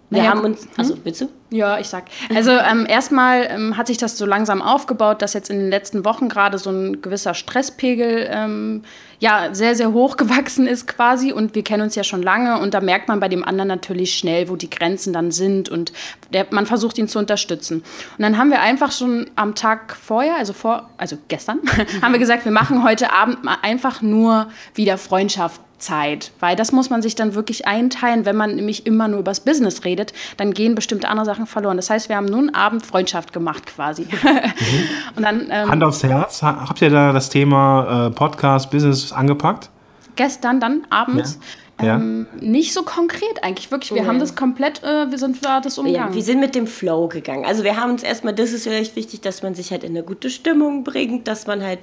Wir 0.10 0.20
naja, 0.20 0.32
haben 0.32 0.42
uns, 0.42 0.68
also 0.78 0.96
hm? 0.96 1.02
willst 1.04 1.22
du? 1.22 1.30
Ja, 1.52 1.80
ich 1.80 1.88
sag. 1.88 2.06
Also 2.34 2.52
ähm, 2.52 2.88
erstmal 2.90 3.48
ähm, 3.52 3.78
hat 3.78 3.86
sich 3.86 3.98
das 3.98 4.18
so 4.18 4.26
langsam 4.26 4.64
aufgebaut, 4.64 5.22
dass 5.22 5.34
jetzt 5.34 5.52
in 5.52 5.60
den 5.60 5.70
letzten 5.70 6.04
Wochen 6.04 6.28
gerade 6.28 6.58
so 6.58 6.72
ein 6.72 7.04
gewisser 7.04 7.36
Stresspegel 7.36 8.28
ähm, 8.32 8.84
ja 9.20 9.54
sehr, 9.54 9.76
sehr 9.76 9.94
hoch 9.94 10.18
gewachsen 10.18 10.66
ist 10.66 10.88
quasi. 10.88 11.32
Und 11.32 11.54
wir 11.54 11.64
kennen 11.64 11.84
uns 11.84 11.94
ja 11.94 12.04
schon 12.04 12.24
lange 12.24 12.60
und 12.60 12.74
da 12.74 12.82
merkt 12.82 13.08
man 13.08 13.20
bei 13.20 13.30
dem 13.30 13.46
anderen 13.46 13.68
natürlich 13.68 14.16
schnell, 14.16 14.50
wo 14.50 14.56
die 14.56 14.72
Grenzen 14.72 15.14
dann 15.14 15.30
sind 15.30 15.70
und 15.70 15.94
der, 16.34 16.48
man 16.50 16.66
versucht 16.66 16.98
ihn 16.98 17.08
zu 17.08 17.20
unterstützen. 17.20 17.84
Und 18.18 18.22
dann 18.22 18.40
haben 18.40 18.50
wir 18.50 18.62
einfach 18.62 18.92
schon 18.92 19.30
am 19.36 19.54
Tag 19.54 19.96
vorher, 19.96 20.38
also 20.38 20.52
vor, 20.54 20.90
also 20.98 21.16
gestern, 21.28 21.60
haben 22.02 22.12
wir 22.12 22.20
gesagt, 22.20 22.46
wir 22.46 22.52
machen 22.52 22.84
heute 22.84 23.14
Abend 23.14 23.44
mal 23.44 23.58
einfach 23.62 24.02
nur 24.02 24.48
wieder 24.74 24.98
Freundschaft 24.98 25.62
Zeit, 25.78 26.32
weil 26.40 26.56
das 26.56 26.72
muss 26.72 26.90
man 26.90 27.02
sich 27.02 27.16
dann 27.16 27.36
wirklich 27.36 27.68
einteilen. 27.68 28.26
Wenn 28.26 28.36
man 28.36 28.56
nämlich 28.56 28.86
immer 28.86 29.08
nur 29.08 29.20
übers 29.20 29.42
Business 29.42 29.84
redet, 29.84 30.14
dann 30.38 30.54
gehen 30.54 30.76
bestimmte 30.76 31.08
andere 31.08 31.26
Sachen 31.36 31.48
verloren. 31.48 31.78
Das 31.78 31.90
heißt, 31.90 32.10
wir 32.10 32.16
haben 32.16 32.26
nun 32.26 32.50
Abend 32.52 32.86
Freundschaft 32.86 33.34
gemacht 33.34 33.66
quasi. 33.66 34.04
Mhm. 34.04 34.08
Und 35.18 35.24
dann, 35.24 35.48
ähm, 35.50 35.70
Hand 35.70 35.84
aufs 35.84 36.04
Herz, 36.04 36.42
habt 36.42 36.82
ihr 36.82 36.90
da 36.90 37.12
das 37.12 37.30
Thema 37.30 38.08
äh, 38.08 38.10
Podcast, 38.12 38.72
Business 38.72 39.12
angepackt? 39.12 39.70
Gestern 40.16 40.60
dann 40.60 40.88
abends. 40.90 41.40
Ja. 41.82 41.98
Ähm, 41.98 42.26
nicht 42.40 42.74
so 42.74 42.84
konkret 42.84 43.44
eigentlich, 43.44 43.70
wirklich. 43.70 43.94
Wir 43.94 44.04
ja. 44.04 44.08
haben 44.08 44.20
das 44.20 44.38
komplett, 44.38 44.82
äh, 44.82 45.12
wir 45.12 45.18
sind 45.18 45.44
da 45.44 45.60
das 45.60 45.78
umgegangen. 45.78 46.12
Ja, 46.12 46.16
wir 46.16 46.24
sind 46.24 46.40
mit 46.40 46.56
dem 46.56 46.68
Flow 46.68 47.10
gegangen. 47.10 47.44
Also 47.44 47.66
wir 47.66 47.76
haben 47.76 47.92
uns 47.92 48.04
erstmal, 48.04 48.34
das 48.34 48.54
ist 48.54 48.64
vielleicht 48.64 48.96
wichtig, 48.96 49.20
dass 49.20 49.44
man 49.44 49.56
sich 49.56 49.72
halt 49.72 49.84
in 49.84 49.90
eine 49.90 50.04
gute 50.04 50.30
Stimmung 50.30 50.86
bringt, 50.86 51.28
dass 51.28 51.48
man 51.48 51.62
halt 51.62 51.80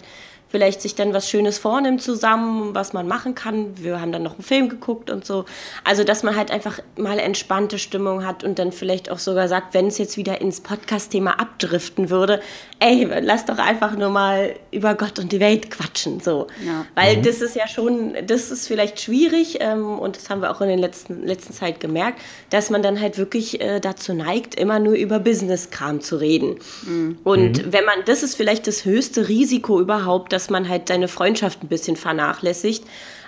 vielleicht 0.52 0.82
sich 0.82 0.94
dann 0.94 1.12
was 1.14 1.28
Schönes 1.28 1.58
vornimmt 1.58 2.02
zusammen, 2.02 2.75
was 2.75 2.93
man 2.93 3.08
machen 3.08 3.34
kann. 3.34 3.72
Wir 3.82 4.00
haben 4.00 4.12
dann 4.12 4.22
noch 4.22 4.34
einen 4.34 4.44
Film 4.44 4.69
geguckt 4.69 5.10
und 5.10 5.25
so. 5.25 5.46
Also, 5.82 6.04
dass 6.04 6.22
man 6.22 6.37
halt 6.37 6.50
einfach 6.50 6.78
mal 6.96 7.19
entspannte 7.19 7.78
Stimmung 7.78 8.25
hat 8.25 8.44
und 8.44 8.58
dann 8.58 8.70
vielleicht 8.70 9.10
auch 9.10 9.19
sogar 9.19 9.49
sagt, 9.49 9.75
wenn 9.75 9.87
es 9.87 9.99
jetzt 9.99 10.16
wieder 10.16 10.40
ins 10.40 10.60
Podcast-Thema 10.60 11.40
abdriften 11.40 12.10
würde, 12.10 12.40
ey, 12.78 13.08
lass 13.20 13.46
doch 13.46 13.58
einfach 13.58 13.96
nur 13.96 14.10
mal 14.10 14.54
über 14.70 14.94
Gott 14.94 15.19
und 15.19 15.32
die 15.32 15.40
Welt 15.40 15.70
quatschen, 15.70 16.20
so. 16.20 16.49
Ja. 16.64 16.84
Weil 16.94 17.16
mhm. 17.16 17.22
das 17.22 17.40
ist 17.40 17.56
ja 17.56 17.66
schon, 17.66 18.14
das 18.26 18.50
ist 18.50 18.69
vielleicht 18.69 19.00
schwierig 19.00 19.58
ähm, 19.60 19.99
und 19.99 20.16
das 20.16 20.28
haben 20.28 20.43
wir 20.43 20.50
auch 20.50 20.60
in 20.60 20.69
der 20.69 20.76
letzten, 20.76 21.26
letzten 21.26 21.54
Zeit 21.54 21.81
gemerkt, 21.81 22.20
dass 22.50 22.69
man 22.70 22.82
dann 22.82 23.00
halt 23.00 23.16
wirklich 23.16 23.60
äh, 23.60 23.81
dazu 23.81 24.12
neigt, 24.12 24.54
immer 24.56 24.78
nur 24.78 24.94
über 24.94 25.19
Business-Kram 25.19 26.02
zu 26.02 26.16
reden. 26.16 26.56
Mhm. 26.84 27.19
Und 27.25 27.66
mhm. 27.66 27.72
wenn 27.72 27.84
man, 27.84 28.00
das 28.04 28.22
ist 28.22 28.34
vielleicht 28.34 28.66
das 28.66 28.84
höchste 28.84 29.28
Risiko 29.28 29.81
überhaupt, 29.81 30.32
dass 30.32 30.42
dass 30.43 30.50
man 30.50 30.69
halt 30.69 30.89
seine 30.89 31.06
Freundschaft 31.06 31.62
ein 31.62 31.69
bisschen 31.69 31.94
vernachlässigt. 31.94 32.85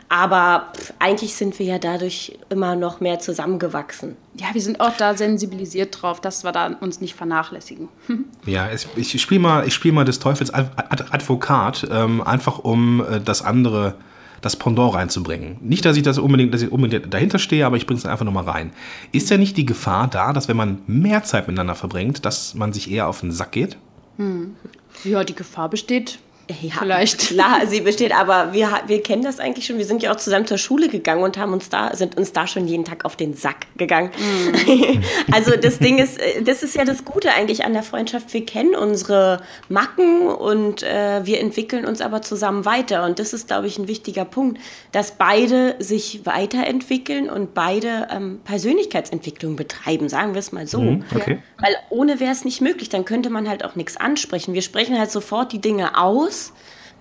Aber 0.08 0.72
pff, 0.76 0.92
eigentlich 0.98 1.34
sind 1.34 1.58
wir 1.60 1.66
ja 1.66 1.78
dadurch 1.78 2.36
immer 2.50 2.74
noch 2.74 3.00
mehr 3.00 3.20
zusammengewachsen. 3.20 4.16
Ja, 4.34 4.48
wir 4.52 4.60
sind 4.60 4.80
auch 4.80 4.96
da 4.96 5.16
sensibilisiert 5.16 6.02
drauf, 6.02 6.20
dass 6.20 6.44
wir 6.44 6.50
da 6.50 6.66
uns 6.80 7.00
nicht 7.00 7.14
vernachlässigen. 7.14 7.88
ja, 8.46 8.68
ich 8.96 9.22
spiele 9.22 9.40
mal, 9.40 9.70
spiel 9.70 9.92
mal 9.92 10.04
des 10.04 10.18
Teufels 10.18 10.52
Advokat, 10.52 11.86
ähm, 11.90 12.20
einfach 12.20 12.58
um 12.58 13.00
äh, 13.00 13.20
das 13.20 13.42
andere, 13.42 13.94
das 14.42 14.56
Pendant 14.56 14.94
reinzubringen. 14.94 15.56
Nicht, 15.60 15.84
dass 15.84 15.96
ich 15.96 16.02
das 16.02 16.18
unbedingt, 16.18 16.52
dass 16.52 16.62
ich 16.62 16.72
unbedingt 16.72 17.14
dahinter 17.14 17.38
stehe, 17.38 17.64
aber 17.64 17.76
ich 17.76 17.86
bringe 17.86 17.98
es 17.98 18.06
einfach 18.06 18.24
nochmal 18.24 18.44
rein. 18.44 18.72
Ist 19.12 19.30
ja 19.30 19.38
nicht 19.38 19.56
die 19.56 19.64
Gefahr 19.64 20.08
da, 20.08 20.32
dass 20.32 20.48
wenn 20.48 20.56
man 20.56 20.82
mehr 20.88 21.22
Zeit 21.22 21.46
miteinander 21.46 21.76
verbringt, 21.76 22.24
dass 22.24 22.54
man 22.54 22.72
sich 22.72 22.90
eher 22.90 23.06
auf 23.06 23.20
den 23.20 23.30
Sack 23.30 23.52
geht? 23.52 23.78
Hm. 24.16 24.56
Ja, 25.04 25.24
die 25.24 25.34
Gefahr 25.34 25.68
besteht 25.70 26.18
ja, 26.60 26.74
vielleicht. 26.78 27.18
Klar, 27.28 27.66
sie 27.66 27.80
besteht, 27.80 28.14
aber 28.14 28.52
wir, 28.52 28.68
wir 28.86 29.02
kennen 29.02 29.22
das 29.22 29.40
eigentlich 29.40 29.66
schon. 29.66 29.78
Wir 29.78 29.84
sind 29.84 30.02
ja 30.02 30.12
auch 30.12 30.16
zusammen 30.16 30.46
zur 30.46 30.58
Schule 30.58 30.88
gegangen 30.88 31.22
und 31.22 31.38
haben 31.38 31.52
uns 31.52 31.68
da, 31.70 31.94
sind 31.96 32.16
uns 32.16 32.32
da 32.32 32.46
schon 32.46 32.68
jeden 32.68 32.84
Tag 32.84 33.04
auf 33.04 33.16
den 33.16 33.34
Sack 33.34 33.66
gegangen. 33.76 34.10
Mhm. 34.18 35.02
also 35.32 35.52
das 35.56 35.78
Ding 35.78 35.98
ist, 35.98 36.18
äh, 36.18 36.42
das 36.42 36.62
ist 36.62 36.74
ja 36.74 36.84
das 36.84 37.04
Gute 37.04 37.32
eigentlich 37.32 37.64
an 37.64 37.72
der 37.72 37.82
Freundschaft. 37.82 38.32
Wir 38.34 38.44
kennen 38.44 38.74
unsere 38.74 39.40
Macken 39.68 40.28
und 40.28 40.82
äh, 40.82 41.24
wir 41.24 41.40
entwickeln 41.40 41.86
uns 41.86 42.00
aber 42.00 42.20
zusammen 42.20 42.64
weiter. 42.64 43.04
Und 43.04 43.18
das 43.18 43.32
ist, 43.32 43.48
glaube 43.48 43.66
ich, 43.66 43.78
ein 43.78 43.88
wichtiger 43.88 44.24
Punkt, 44.24 44.60
dass 44.92 45.12
beide 45.12 45.76
sich 45.78 46.26
weiterentwickeln 46.26 47.30
und 47.30 47.54
beide 47.54 48.08
ähm, 48.10 48.40
Persönlichkeitsentwicklung 48.44 49.56
betreiben, 49.56 50.08
sagen 50.08 50.34
wir 50.34 50.40
es 50.40 50.52
mal 50.52 50.66
so. 50.66 50.80
Mhm, 50.80 51.04
okay. 51.14 51.38
Weil 51.58 51.74
ohne 51.88 52.20
wäre 52.20 52.32
es 52.32 52.44
nicht 52.44 52.60
möglich, 52.60 52.90
dann 52.90 53.06
könnte 53.06 53.30
man 53.30 53.48
halt 53.48 53.64
auch 53.64 53.76
nichts 53.76 53.96
ansprechen. 53.96 54.52
Wir 54.52 54.62
sprechen 54.62 54.98
halt 54.98 55.10
sofort 55.10 55.52
die 55.52 55.60
Dinge 55.60 55.96
aus 55.96 56.33
muss, 56.34 56.52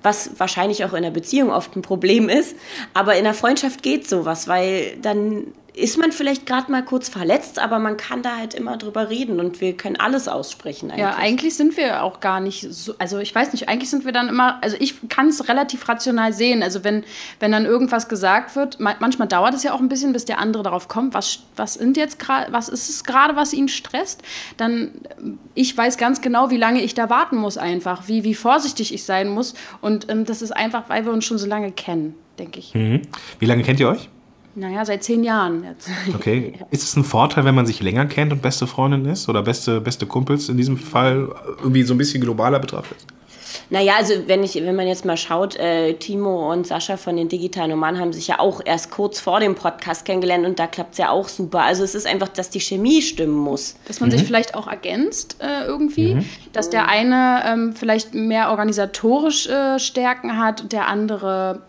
was 0.02 0.32
wahrscheinlich 0.38 0.84
auch 0.84 0.94
in 0.94 1.04
der 1.04 1.12
Beziehung 1.12 1.50
oft 1.50 1.75
ein 1.75 1.82
Problem 1.82 2.30
ist. 2.30 2.56
Aber 2.94 3.16
in 3.16 3.24
der 3.24 3.34
Freundschaft 3.34 3.82
geht 3.82 4.08
sowas, 4.08 4.48
weil 4.48 4.98
dann 5.02 5.48
ist 5.75 5.98
man 5.98 6.12
vielleicht 6.12 6.46
gerade 6.46 6.72
mal 6.72 6.86
kurz 6.86 7.10
verletzt, 7.10 7.58
aber 7.58 7.80
man 7.80 7.98
kann 7.98 8.22
da 8.22 8.38
halt 8.38 8.53
immer 8.53 8.77
drüber 8.77 9.10
reden 9.10 9.39
und 9.39 9.60
wir 9.60 9.75
können 9.75 9.96
alles 9.96 10.27
aussprechen. 10.27 10.92
Eigentlich. 10.92 11.01
Ja, 11.01 11.15
eigentlich 11.15 11.56
sind 11.56 11.77
wir 11.77 12.03
auch 12.03 12.20
gar 12.20 12.39
nicht 12.39 12.68
so, 12.70 12.94
also 13.00 13.18
ich 13.18 13.34
weiß 13.34 13.53
nicht, 13.53 13.70
eigentlich 13.70 13.89
sind 13.89 14.06
wir 14.06 14.12
dann 14.12 14.30
immer, 14.30 14.62
also 14.62 14.77
ich 14.80 14.96
kann 15.10 15.30
es 15.30 15.48
relativ 15.50 15.89
rational 15.89 16.32
sehen. 16.32 16.62
Also 16.62 16.84
wenn, 16.84 17.03
wenn 17.39 17.51
dann 17.51 17.65
irgendwas 17.65 18.08
gesagt 18.08 18.56
wird, 18.56 18.80
manchmal 18.80 19.27
dauert 19.27 19.56
es 19.56 19.63
ja 19.63 19.74
auch 19.74 19.80
ein 19.80 19.89
bisschen, 19.89 20.13
bis 20.13 20.25
der 20.25 20.38
andere 20.38 20.62
darauf 20.62 20.88
kommt, 20.88 21.15
was, 21.15 21.39
was 21.56 21.74
sind 21.74 21.98
jetzt 21.98 22.20
gerade, 22.20 22.53
was 22.53 22.70
ist 22.70 22.89
es 22.89 23.03
gerade, 23.03 23.36
was 23.36 23.51
ihn 23.51 23.68
stresst, 23.68 24.22
dann 24.58 24.92
ich 25.56 25.75
weiß 25.75 25.98
ganz 25.98 26.22
genau, 26.22 26.51
wie 26.51 26.58
lange 26.58 26.82
ich 26.82 26.94
da 26.94 27.10
warten 27.10 27.38
muss 27.38 27.58
einfach, 27.58 28.08
wie, 28.08 28.24
wie 28.24 28.36
vorsichtig 28.36 28.94
ich 28.94 29.06
sein 29.06 29.30
muss 29.30 29.56
und 29.82 30.10
ähm, 30.10 30.25
das 30.25 30.44
ist 30.44 30.51
einfach, 30.51 30.84
weil 30.89 31.06
wir 31.06 31.12
uns 31.12 31.25
schon 31.25 31.39
so 31.39 31.48
lange 31.48 31.72
kennen, 31.72 32.13
denke 32.38 32.60
ich. 32.60 32.75
Mhm. 32.75 33.01
Wie 33.39 33.46
lange 33.48 33.63
kennt 33.63 33.80
ihr 33.80 33.89
euch? 33.89 34.10
Naja, 34.56 34.86
seit 34.86 35.04
zehn 35.04 35.24
Jahren 35.24 35.64
jetzt. 35.64 35.90
Okay. 36.16 36.54
Ist 36.70 36.84
es 36.84 36.96
ein 36.96 37.04
Vorteil, 37.04 37.46
wenn 37.46 37.56
man 37.56 37.66
sich 37.66 37.82
länger 37.82 38.06
kennt 38.06 38.32
und 38.32 38.42
beste 38.42 38.68
Freundin 38.68 39.06
ist? 39.06 39.28
Oder 39.30 39.42
beste, 39.42 39.82
beste 39.82 40.06
Kumpels 40.06 40.50
in 40.50 40.58
diesem 40.58 40.78
Fall 40.78 41.34
irgendwie 41.60 41.84
so 41.84 41.94
ein 41.94 41.98
bisschen 41.98 42.22
globaler 42.22 42.60
betrachtet? 42.60 42.98
Naja, 43.70 43.94
also 43.98 44.14
wenn, 44.28 44.44
ich, 44.44 44.56
wenn 44.56 44.76
man 44.76 44.88
jetzt 44.88 45.06
mal 45.06 45.18
schaut, 45.18 45.56
äh, 45.56 45.94
Timo 45.94 46.52
und 46.52 46.68
Sascha 46.68 46.98
von 46.98 47.16
den 47.18 47.30
Digitalen 47.30 47.72
Nomaden 47.72 48.00
haben 48.00 48.14
sich 48.14 48.28
ja 48.28 48.40
auch 48.40 48.62
erst 48.64 48.92
kurz 48.92 49.20
vor 49.20 49.40
dem 49.40 49.56
Podcast 49.56 50.06
kennengelernt 50.06 50.46
und 50.46 50.60
da 50.60 50.68
klappt 50.68 50.94
es 50.94 50.98
ja 51.00 51.10
auch 51.10 51.28
super. 51.28 51.64
Also 51.64 51.84
es 51.84 51.96
ist 51.96 52.06
einfach, 52.06 52.28
dass 52.28 52.50
die 52.50 52.60
Chemie 52.60 53.02
stimmen 53.02 53.36
muss. 53.36 53.76
Dass 53.88 54.00
man 54.00 54.12
sich 54.12 54.24
vielleicht 54.24 54.56
auch 54.56 54.68
ergänzt 54.68 55.38
äh, 55.40 55.66
irgendwie, 55.66 56.18
dass 56.52 56.70
der 56.70 56.88
eine 56.88 57.44
ähm, 57.46 57.74
vielleicht 57.74 58.14
mehr 58.14 58.50
organisatorisch 58.50 59.48
äh, 59.48 59.80
Stärken 59.80 60.38
hat 60.38 60.62
und 60.62 60.72
der 60.72 60.88
andere 60.88 61.62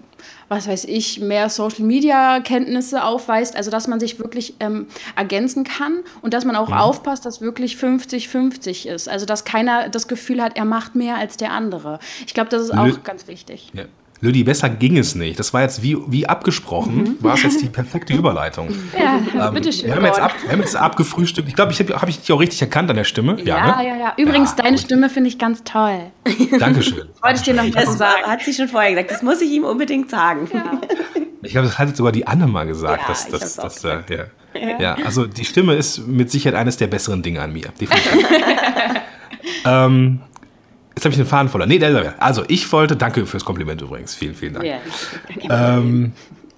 was 0.49 0.69
weiß 0.69 0.85
ich, 0.85 1.21
mehr 1.21 1.49
Social-Media-Kenntnisse 1.49 3.05
aufweist, 3.05 3.57
also 3.57 3.71
dass 3.71 3.89
man 3.89 4.01
sich 4.01 4.19
wirklich 4.19 4.55
ähm, 4.61 4.87
ergänzen 5.17 5.65
kann 5.65 6.01
und 6.23 6.35
dass 6.35 6.45
man 6.45 6.57
auch 6.57 6.71
aufpasst, 6.71 7.25
dass 7.27 7.41
wirklich 7.41 7.77
50-50 7.77 8.89
ist. 8.89 9.09
Also 9.09 9.27
dass 9.27 9.45
keiner 9.45 9.89
das 9.89 10.09
Gefühl 10.09 10.43
hat, 10.43 10.57
er 10.57 10.65
macht 10.65 10.95
mehr 10.95 11.17
als 11.17 11.37
der 11.37 11.53
andere. 11.53 11.99
Ich 12.27 12.35
glaube, 12.35 12.51
das 12.51 12.63
ist 12.63 12.71
auch 12.73 12.87
Nö. 12.87 12.97
ganz 13.03 13.27
wichtig. 13.27 13.71
Ja. 13.75 13.85
Lüdi, 14.25 14.43
besser 14.43 14.69
ging 14.71 14.97
es 14.99 15.15
nicht. 15.15 15.39
Das 15.39 15.53
war 15.55 15.63
jetzt 15.63 15.83
wie, 15.83 15.97
wie 16.09 16.27
abgesprochen, 16.27 17.17
war 17.21 17.35
es 17.35 17.43
jetzt 17.43 17.61
die 17.63 17.69
perfekte 17.69 18.15
Überleitung. 18.15 18.69
Ja, 18.99 19.49
Ähm, 19.49 19.55
bitteschön. 19.55 19.87
wir, 19.89 19.97
haben 19.97 20.05
jetzt 20.05 20.19
ab, 20.21 20.33
wir 20.43 20.53
haben 20.53 20.61
jetzt 20.61 20.77
abgefrühstückt. 20.77 21.47
Ich 21.49 21.55
glaube, 21.55 21.73
ich 21.73 21.79
habe 21.81 21.95
hab 22.01 22.09
ich 22.09 22.21
dich 22.21 22.33
auch 22.33 22.41
richtig 22.41 22.61
erkannt 22.63 22.89
an 22.91 22.97
der 22.97 23.05
Stimme. 23.05 23.37
Ja, 23.45 23.77
ne? 23.79 23.87
ja, 23.89 23.97
ja. 23.97 24.13
Übrigens, 24.17 24.51
Ja, 24.57 24.65
deine 24.65 24.77
gut. 24.77 24.81
Stimme 24.87 25.11
finde 25.11 25.29
ich 25.29 25.39
ganz 25.39 25.63
toll. 25.65 25.99
Dankeschön. 26.59 27.09
Wollte 27.23 27.37
ich 27.37 27.43
dir 27.43 27.55
noch 27.55 27.69
Das 27.71 27.99
sagen. 27.99 28.23
hat 28.27 28.43
sie 28.43 28.53
schon 28.55 28.69
vorher 28.69 28.91
gesagt. 28.91 29.11
Das 29.11 29.23
muss 29.23 29.41
ich 29.41 29.51
ihm 29.51 29.65
unbedingt 29.65 30.11
sagen. 30.11 30.49
Ich 31.43 31.53
glaube, 31.53 31.67
das 31.67 31.79
hat 31.79 31.89
jetzt 31.89 31.99
sogar 31.99 32.13
die 32.13 32.27
Anne 32.27 32.47
mal 32.47 32.65
gesagt. 32.67 33.03
Ja, 33.03 33.09
dass, 33.09 33.27
ich 33.27 33.33
dass, 33.33 33.57
dass, 33.57 33.85
äh, 33.85 33.99
ja. 34.55 34.81
ja, 34.81 34.95
also 35.05 35.27
die 35.27 35.45
Stimme 35.45 35.75
ist 35.75 36.07
mit 36.07 36.31
Sicherheit 36.31 36.59
eines 36.59 36.77
der 36.79 36.87
besseren 36.87 37.23
Dinge 37.23 37.43
an 37.43 37.53
mir. 37.53 37.69
Definitiv. 37.81 38.27
ähm, 39.67 40.21
jetzt 40.95 41.05
habe 41.05 41.11
ich 41.11 41.17
den 41.17 41.27
Faden 41.27 41.49
voller. 41.49 41.67
Nee, 41.67 41.79
der, 41.79 42.15
also 42.23 42.45
ich 42.49 42.71
wollte, 42.73 42.97
danke 42.97 43.27
fürs 43.27 43.45
Kompliment 43.45 43.83
übrigens. 43.83 44.15
Vielen, 44.15 44.35
vielen 44.35 44.55
Dank. 44.55 44.67
Ja. 44.67 45.79
Ähm, 45.79 46.13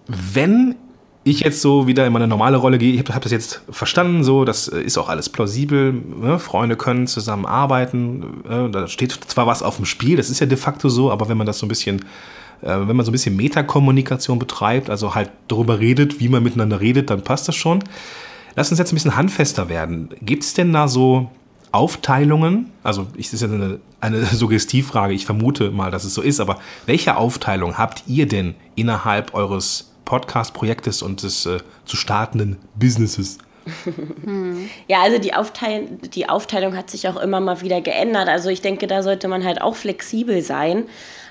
wenn 0.08 0.76
ich 1.24 1.40
jetzt 1.40 1.60
so 1.60 1.88
wieder 1.88 2.06
in 2.06 2.12
meine 2.12 2.28
normale 2.28 2.56
Rolle 2.56 2.78
gehe, 2.78 2.92
ich 2.92 3.00
habe 3.00 3.12
hab 3.12 3.22
das 3.22 3.32
jetzt 3.32 3.62
verstanden, 3.68 4.22
so, 4.22 4.44
das 4.44 4.68
äh, 4.68 4.80
ist 4.80 4.96
auch 4.96 5.08
alles 5.08 5.28
plausibel, 5.28 5.92
ne? 5.92 6.38
Freunde 6.38 6.76
können 6.76 7.08
zusammenarbeiten, 7.08 8.44
äh, 8.48 8.70
da 8.70 8.86
steht 8.86 9.12
zwar 9.12 9.46
was 9.48 9.62
auf 9.62 9.76
dem 9.76 9.86
Spiel, 9.86 10.16
das 10.16 10.30
ist 10.30 10.38
ja 10.38 10.46
de 10.46 10.56
facto 10.56 10.88
so, 10.88 11.10
aber 11.10 11.28
wenn 11.28 11.36
man 11.36 11.46
das 11.46 11.58
so 11.58 11.66
ein 11.66 11.68
bisschen, 11.68 12.02
äh, 12.62 12.68
wenn 12.68 12.94
man 12.94 13.04
so 13.04 13.10
ein 13.10 13.12
bisschen 13.12 13.34
Metakommunikation 13.34 14.38
betreibt, 14.38 14.88
also 14.88 15.16
halt 15.16 15.30
darüber 15.48 15.80
redet, 15.80 16.20
wie 16.20 16.28
man 16.28 16.44
miteinander 16.44 16.80
redet, 16.80 17.10
dann 17.10 17.22
passt 17.22 17.48
das 17.48 17.56
schon. 17.56 17.82
Lass 18.54 18.70
uns 18.70 18.78
jetzt 18.78 18.92
ein 18.92 18.94
bisschen 18.94 19.16
handfester 19.16 19.68
werden. 19.68 20.10
Gibt 20.22 20.44
es 20.44 20.54
denn 20.54 20.72
da 20.72 20.86
so 20.86 21.28
Aufteilungen? 21.76 22.72
Also, 22.82 23.06
ich, 23.16 23.26
das 23.26 23.34
ist 23.34 23.42
ja 23.42 23.54
eine, 23.54 23.80
eine 24.00 24.24
Suggestivfrage, 24.24 25.12
ich 25.12 25.26
vermute 25.26 25.70
mal, 25.70 25.90
dass 25.90 26.04
es 26.04 26.14
so 26.14 26.22
ist, 26.22 26.40
aber 26.40 26.58
welche 26.86 27.16
Aufteilung 27.16 27.76
habt 27.76 28.04
ihr 28.06 28.26
denn 28.26 28.54
innerhalb 28.76 29.34
eures 29.34 29.92
Podcast-Projektes 30.06 31.02
und 31.02 31.22
des 31.22 31.44
äh, 31.44 31.58
zu 31.84 31.96
startenden 31.96 32.56
Businesses? 32.74 33.38
Ja, 34.86 35.02
also 35.02 35.18
die, 35.18 35.34
Aufteil 35.34 35.88
die 36.14 36.28
Aufteilung 36.28 36.76
hat 36.76 36.88
sich 36.88 37.08
auch 37.08 37.16
immer 37.16 37.40
mal 37.40 37.62
wieder 37.62 37.80
geändert. 37.80 38.28
Also 38.28 38.48
ich 38.48 38.62
denke, 38.62 38.86
da 38.86 39.02
sollte 39.02 39.26
man 39.26 39.44
halt 39.44 39.60
auch 39.60 39.74
flexibel 39.74 40.40
sein. 40.40 40.84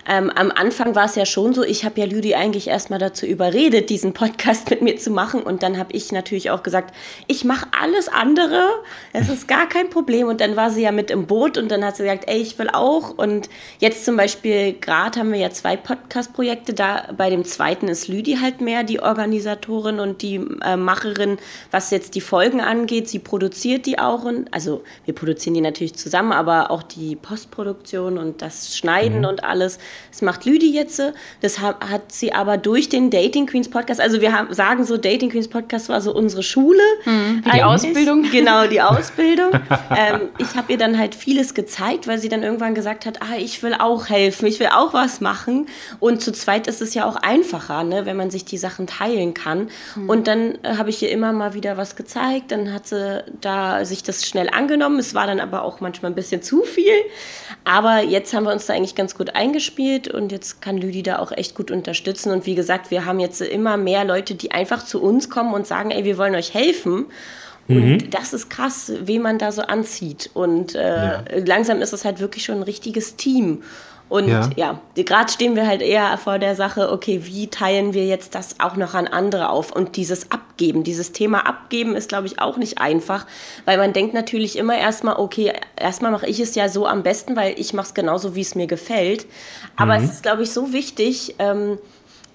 Ähm, 0.07 0.31
am 0.35 0.51
Anfang 0.51 0.93
war 0.93 1.05
es 1.05 1.15
ja 1.15 1.25
schon 1.25 1.53
so, 1.53 1.63
ich 1.63 1.83
habe 1.83 1.99
ja 1.99 2.05
Lüdi 2.05 2.35
eigentlich 2.35 2.67
erstmal 2.67 2.99
dazu 2.99 3.25
überredet, 3.25 3.89
diesen 3.89 4.13
Podcast 4.13 4.69
mit 4.69 4.81
mir 4.81 4.97
zu 4.97 5.09
machen. 5.09 5.41
Und 5.41 5.63
dann 5.63 5.77
habe 5.77 5.93
ich 5.93 6.11
natürlich 6.11 6.51
auch 6.51 6.61
gesagt, 6.61 6.95
ich 7.27 7.43
mache 7.43 7.67
alles 7.79 8.07
andere, 8.07 8.69
das 9.13 9.29
ist 9.29 9.47
gar 9.47 9.67
kein 9.67 9.89
Problem. 9.89 10.27
Und 10.27 10.41
dann 10.41 10.55
war 10.55 10.69
sie 10.69 10.83
ja 10.83 10.91
mit 10.91 11.09
im 11.09 11.25
Boot 11.25 11.57
und 11.57 11.69
dann 11.71 11.83
hat 11.83 11.97
sie 11.97 12.03
gesagt, 12.03 12.25
ey, 12.27 12.37
ich 12.37 12.57
will 12.59 12.69
auch. 12.71 13.17
Und 13.17 13.49
jetzt 13.79 14.05
zum 14.05 14.15
Beispiel, 14.15 14.73
gerade 14.73 15.19
haben 15.19 15.31
wir 15.31 15.39
ja 15.39 15.49
zwei 15.49 15.75
Podcast-Projekte, 15.75 16.73
da 16.73 17.07
bei 17.17 17.29
dem 17.29 17.43
zweiten 17.43 17.87
ist 17.87 18.07
Lüdi 18.07 18.37
halt 18.41 18.61
mehr 18.61 18.83
die 18.83 18.99
Organisatorin 18.99 19.99
und 19.99 20.21
die 20.21 20.35
äh, 20.63 20.77
Macherin, 20.77 21.37
was 21.71 21.89
jetzt 21.89 22.15
die 22.15 22.21
Folgen 22.21 22.61
angeht. 22.61 23.09
Sie 23.09 23.19
produziert 23.19 23.85
die 23.87 23.97
auch 23.97 24.23
und 24.23 24.53
also 24.53 24.83
wir 25.05 25.15
produzieren 25.15 25.55
die 25.55 25.61
natürlich 25.61 25.95
zusammen, 25.95 26.31
aber 26.31 26.69
auch 26.69 26.83
die 26.83 27.15
Postproduktion 27.15 28.17
und 28.17 28.41
das 28.41 28.77
Schneiden 28.77 29.25
und 29.25 29.43
alles. 29.43 29.79
Das 30.11 30.21
macht 30.21 30.45
Lüdi 30.45 30.71
jetzt. 30.71 31.01
Das 31.41 31.59
hat, 31.59 32.11
sie 32.11 32.33
aber 32.33 32.57
durch 32.57 32.87
den 32.87 33.09
Dating 33.09 33.47
Queens 33.47 33.69
Podcast. 33.69 33.99
Also 33.99 34.21
wir 34.21 34.31
haben, 34.31 34.53
sagen 34.53 34.85
so, 34.85 34.95
Dating 34.95 35.29
Queens 35.29 35.49
Podcast 35.49 35.89
war 35.89 35.99
so 35.99 36.13
unsere 36.15 36.41
Schule. 36.41 36.79
wie 37.43 37.51
die. 37.51 37.63
Ausbildung. 37.63 38.25
Genau, 38.31 38.67
die 38.67 38.81
Ausbildung. 38.81 39.51
ähm, 39.95 40.29
ich 40.37 40.55
habe 40.55 40.71
ihr 40.71 40.77
dann 40.77 40.97
halt 40.97 41.15
vieles 41.15 41.53
gezeigt, 41.53 42.07
weil 42.07 42.17
sie 42.17 42.29
dann 42.29 42.43
irgendwann 42.43 42.75
gesagt 42.75 43.05
hat, 43.05 43.21
ah, 43.21 43.37
ich 43.37 43.63
will 43.63 43.73
auch 43.73 44.09
helfen, 44.09 44.45
ich 44.45 44.59
will 44.59 44.69
auch 44.73 44.93
was 44.93 45.21
machen. 45.21 45.67
Und 45.99 46.21
zu 46.21 46.31
zweit 46.31 46.67
ist 46.67 46.81
es 46.81 46.93
ja 46.93 47.05
auch 47.05 47.15
einfacher, 47.15 47.83
ne, 47.83 48.05
wenn 48.05 48.17
man 48.17 48.29
sich 48.31 48.45
die 48.45 48.57
Sachen 48.57 48.87
teilen 48.87 49.33
kann. 49.33 49.69
Und 50.07 50.27
dann 50.27 50.57
äh, 50.63 50.77
habe 50.77 50.89
ich 50.89 51.01
ihr 51.01 51.09
immer 51.11 51.33
mal 51.33 51.53
wieder 51.53 51.77
was 51.77 51.95
gezeigt. 51.95 52.51
Dann 52.51 52.73
hat 52.73 52.87
sie 52.87 53.23
da 53.41 53.85
sich 53.85 54.03
das 54.03 54.25
schnell 54.25 54.49
angenommen. 54.49 54.99
Es 54.99 55.13
war 55.13 55.27
dann 55.27 55.39
aber 55.39 55.63
auch 55.63 55.81
manchmal 55.81 56.11
ein 56.11 56.15
bisschen 56.15 56.41
zu 56.41 56.63
viel. 56.63 56.93
Aber 57.63 58.01
jetzt 58.01 58.33
haben 58.33 58.43
wir 58.43 58.51
uns 58.51 58.65
da 58.65 58.73
eigentlich 58.73 58.95
ganz 58.95 59.15
gut 59.15 59.35
eingespielt 59.35 59.84
und 60.13 60.31
jetzt 60.31 60.61
kann 60.61 60.77
Lüdi 60.77 61.03
da 61.03 61.19
auch 61.19 61.31
echt 61.31 61.55
gut 61.55 61.71
unterstützen. 61.71 62.31
Und 62.31 62.45
wie 62.45 62.55
gesagt, 62.55 62.91
wir 62.91 63.05
haben 63.05 63.19
jetzt 63.19 63.41
immer 63.41 63.77
mehr 63.77 64.05
Leute, 64.05 64.35
die 64.35 64.51
einfach 64.51 64.83
zu 64.83 65.01
uns 65.01 65.29
kommen 65.29 65.53
und 65.53 65.67
sagen, 65.67 65.91
ey, 65.91 66.03
wir 66.03 66.17
wollen 66.17 66.35
euch 66.35 66.53
helfen. 66.53 67.05
Und 67.67 68.13
das 68.13 68.33
ist 68.33 68.49
krass, 68.49 68.91
wen 69.01 69.23
man 69.23 69.39
da 69.39 69.51
so 69.51 69.63
anzieht. 69.63 70.29
Und 70.33 70.75
äh, 70.75 71.39
langsam 71.45 71.81
ist 71.81 71.93
es 71.93 72.05
halt 72.05 72.19
wirklich 72.19 72.45
schon 72.45 72.57
ein 72.57 72.63
richtiges 72.63 73.15
Team. 73.15 73.63
Und 74.07 74.27
Ja. 74.27 74.49
ja, 74.55 74.79
gerade 74.95 75.31
stehen 75.31 75.55
wir 75.55 75.65
halt 75.65 75.81
eher 75.81 76.17
vor 76.17 76.37
der 76.37 76.55
Sache, 76.55 76.91
okay, 76.91 77.21
wie 77.23 77.47
teilen 77.47 77.93
wir 77.93 78.05
jetzt 78.05 78.35
das 78.35 78.59
auch 78.59 78.75
noch 78.75 78.93
an 78.93 79.07
andere 79.07 79.49
auf? 79.49 79.71
Und 79.71 79.95
dieses 79.95 80.31
Abgeben, 80.31 80.83
dieses 80.83 81.11
Thema 81.11 81.47
Abgeben 81.47 81.95
ist, 81.95 82.09
glaube 82.09 82.27
ich, 82.27 82.39
auch 82.39 82.57
nicht 82.57 82.77
einfach, 82.77 83.25
weil 83.65 83.77
man 83.77 83.93
denkt 83.93 84.13
natürlich 84.13 84.57
immer 84.57 84.77
erstmal, 84.77 85.15
okay, 85.15 85.53
erstmal 85.75 86.11
mache 86.11 86.27
ich 86.27 86.39
es 86.39 86.53
ja 86.53 86.69
so 86.69 86.85
am 86.85 87.01
besten, 87.01 87.35
weil 87.35 87.59
ich 87.59 87.73
mache 87.73 87.87
es 87.87 87.93
genauso, 87.95 88.35
wie 88.35 88.41
es 88.41 88.53
mir 88.53 88.67
gefällt. 88.67 89.25
Aber 89.75 89.97
es 89.97 90.03
ist, 90.03 90.23
glaube 90.23 90.43
ich, 90.43 90.51
so 90.51 90.71
wichtig, 90.71 91.35
ähm, 91.39 91.79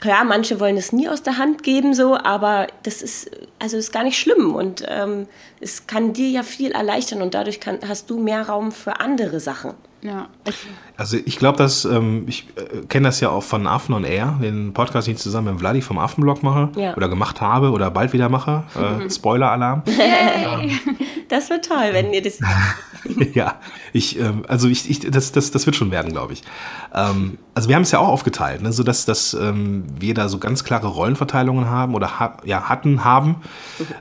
Klar, 0.00 0.24
manche 0.24 0.58
wollen 0.60 0.78
es 0.78 0.92
nie 0.92 1.10
aus 1.10 1.22
der 1.22 1.36
Hand 1.36 1.62
geben, 1.62 1.92
so, 1.92 2.16
aber 2.16 2.68
das 2.84 3.02
ist, 3.02 3.30
also 3.58 3.76
ist 3.76 3.92
gar 3.92 4.02
nicht 4.02 4.18
schlimm 4.18 4.54
und 4.54 4.82
ähm, 4.88 5.26
es 5.60 5.86
kann 5.86 6.14
dir 6.14 6.30
ja 6.30 6.42
viel 6.42 6.72
erleichtern 6.72 7.20
und 7.20 7.34
dadurch 7.34 7.60
kann, 7.60 7.80
hast 7.86 8.08
du 8.08 8.18
mehr 8.18 8.48
Raum 8.48 8.72
für 8.72 8.98
andere 8.98 9.40
Sachen. 9.40 9.74
Ja. 10.02 10.28
Also 10.96 11.18
ich 11.24 11.36
glaube, 11.38 11.58
dass 11.58 11.84
ähm, 11.84 12.24
ich 12.26 12.48
äh, 12.56 12.86
kenne 12.86 13.08
das 13.08 13.20
ja 13.20 13.28
auch 13.28 13.42
von 13.42 13.66
Affen 13.66 13.94
on 13.94 14.04
Air, 14.04 14.38
den 14.42 14.72
Podcast, 14.72 15.06
den 15.06 15.14
ich 15.14 15.20
zusammen 15.20 15.52
mit 15.52 15.60
Vladi 15.60 15.82
vom 15.82 15.98
Affenblog 15.98 16.42
mache 16.42 16.70
Ja. 16.76 16.96
oder 16.96 17.08
gemacht 17.08 17.40
habe 17.40 17.70
oder 17.70 17.90
bald 17.90 18.12
wieder 18.12 18.28
mache. 18.28 18.64
Äh, 18.80 19.10
Spoiler-Alarm. 19.10 19.82
Das 21.28 21.50
wird 21.50 21.66
toll, 21.66 21.90
wenn 21.92 22.12
ihr 22.12 22.22
das. 22.22 22.38
ja, 23.34 23.56
ich, 23.92 24.18
ähm, 24.18 24.42
also 24.48 24.68
ich, 24.68 24.88
ich, 24.88 25.00
das, 25.00 25.32
das, 25.32 25.50
das 25.50 25.66
wird 25.66 25.76
schon 25.76 25.90
werden, 25.90 26.12
glaube 26.12 26.32
ich. 26.32 26.42
Ähm, 26.94 27.38
also 27.54 27.68
wir 27.68 27.76
haben 27.76 27.82
es 27.82 27.90
ja 27.90 27.98
auch 27.98 28.08
aufgeteilt, 28.08 28.62
ne, 28.62 28.72
so 28.72 28.82
dass, 28.82 29.04
dass 29.04 29.34
ähm, 29.34 29.84
wir 29.98 30.14
da 30.14 30.28
so 30.28 30.38
ganz 30.38 30.64
klare 30.64 30.86
Rollenverteilungen 30.88 31.68
haben 31.68 31.94
oder 31.94 32.18
ha 32.20 32.38
ja, 32.44 32.68
hatten, 32.68 33.04
haben 33.04 33.36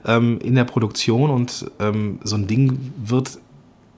ähm, 0.06 0.40
in 0.40 0.56
der 0.56 0.64
Produktion 0.64 1.30
und 1.30 1.70
ähm, 1.80 2.20
so 2.24 2.36
ein 2.36 2.48
Ding 2.48 2.94
wird 2.98 3.40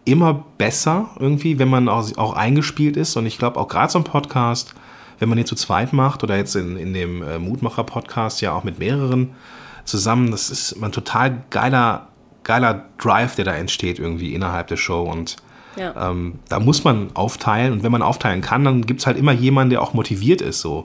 immer 0.06 0.44
besser 0.58 1.10
irgendwie, 1.20 1.60
wenn 1.60 1.70
man 1.70 1.88
auch, 1.90 2.18
auch 2.18 2.34
eingespielt 2.34 2.98
ist 2.98 3.16
und 3.18 3.26
ich 3.26 3.38
glaube 3.38 3.60
auch 3.60 3.68
gerade 3.68 3.92
so 3.92 4.00
ein 4.00 4.04
Podcast, 4.04 4.74
wenn 5.20 5.30
man 5.30 5.38
den 5.38 5.46
zu 5.46 5.56
zweit 5.56 5.94
macht 5.94 6.24
oder 6.24 6.36
jetzt 6.38 6.56
in, 6.56 6.78
in 6.78 6.94
dem 6.94 7.22
äh, 7.22 7.38
Mutmacher-Podcast 7.38 8.42
ja 8.42 8.54
auch 8.54 8.64
mit 8.64 8.80
mehreren 8.80 9.32
zusammen, 9.86 10.32
das 10.32 10.50
ist 10.50 10.82
ein 10.82 10.92
total 10.92 11.44
geiler, 11.52 12.08
geiler 12.44 12.86
Drive, 12.98 13.36
der 13.36 13.46
da 13.46 13.54
entsteht 13.54 14.00
irgendwie 14.00 14.34
innerhalb 14.34 14.68
der 14.68 14.78
Show 14.78 15.04
und 15.04 15.36
Ja. 15.78 16.10
ähm, 16.10 16.40
da 16.50 16.60
muss 16.60 16.84
man 16.84 17.12
aufteilen 17.14 17.72
und 17.74 17.84
wenn 17.84 17.92
man 17.92 18.02
aufteilen 18.02 18.42
kann, 18.42 18.64
dann 18.64 18.86
gibt 18.86 19.02
es 19.02 19.06
halt 19.08 19.18
immer 19.18 19.32
jemanden, 19.32 19.70
der 19.72 19.82
auch 19.84 19.94
motiviert 19.94 20.42
ist, 20.42 20.62
so, 20.62 20.84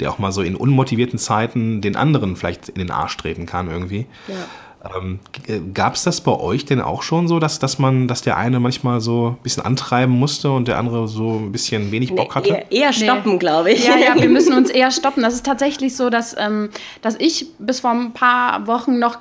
der 0.00 0.10
auch 0.10 0.18
mal 0.18 0.32
so 0.32 0.42
in 0.42 0.54
unmotivierten 0.56 1.18
Zeiten 1.18 1.80
den 1.80 1.96
anderen 1.96 2.36
vielleicht 2.36 2.68
in 2.68 2.78
den 2.78 2.90
Arsch 2.92 3.16
treten 3.16 3.46
kann 3.46 3.68
irgendwie. 3.68 4.06
Ähm, 4.94 5.20
Gab 5.74 5.94
es 5.94 6.02
das 6.02 6.20
bei 6.20 6.32
euch 6.32 6.64
denn 6.64 6.80
auch 6.80 7.02
schon 7.02 7.28
so, 7.28 7.38
dass, 7.38 7.58
dass 7.58 7.78
man, 7.78 8.08
dass 8.08 8.22
der 8.22 8.36
eine 8.36 8.58
manchmal 8.58 9.00
so 9.00 9.36
ein 9.38 9.42
bisschen 9.42 9.64
antreiben 9.64 10.12
musste 10.12 10.50
und 10.50 10.66
der 10.66 10.78
andere 10.78 11.06
so 11.06 11.38
ein 11.38 11.52
bisschen 11.52 11.92
wenig 11.92 12.14
Bock 12.14 12.34
hatte? 12.34 12.48
eher, 12.48 12.72
eher 12.72 12.92
stoppen, 12.92 13.38
glaube 13.38 13.72
ich. 13.72 13.86
Ja, 13.86 13.96
ja, 13.96 14.20
wir 14.20 14.28
müssen 14.30 14.54
uns 14.54 14.70
eher 14.70 14.90
stoppen. 14.90 15.22
Das 15.22 15.34
ist 15.34 15.46
tatsächlich 15.46 15.96
so, 15.96 16.10
dass, 16.10 16.36
ähm, 16.38 16.70
dass 17.00 17.16
ich 17.18 17.46
bis 17.58 17.80
vor 17.80 17.92
ein 17.92 18.12
paar 18.12 18.66
Wochen 18.66 18.98
noch 18.98 19.18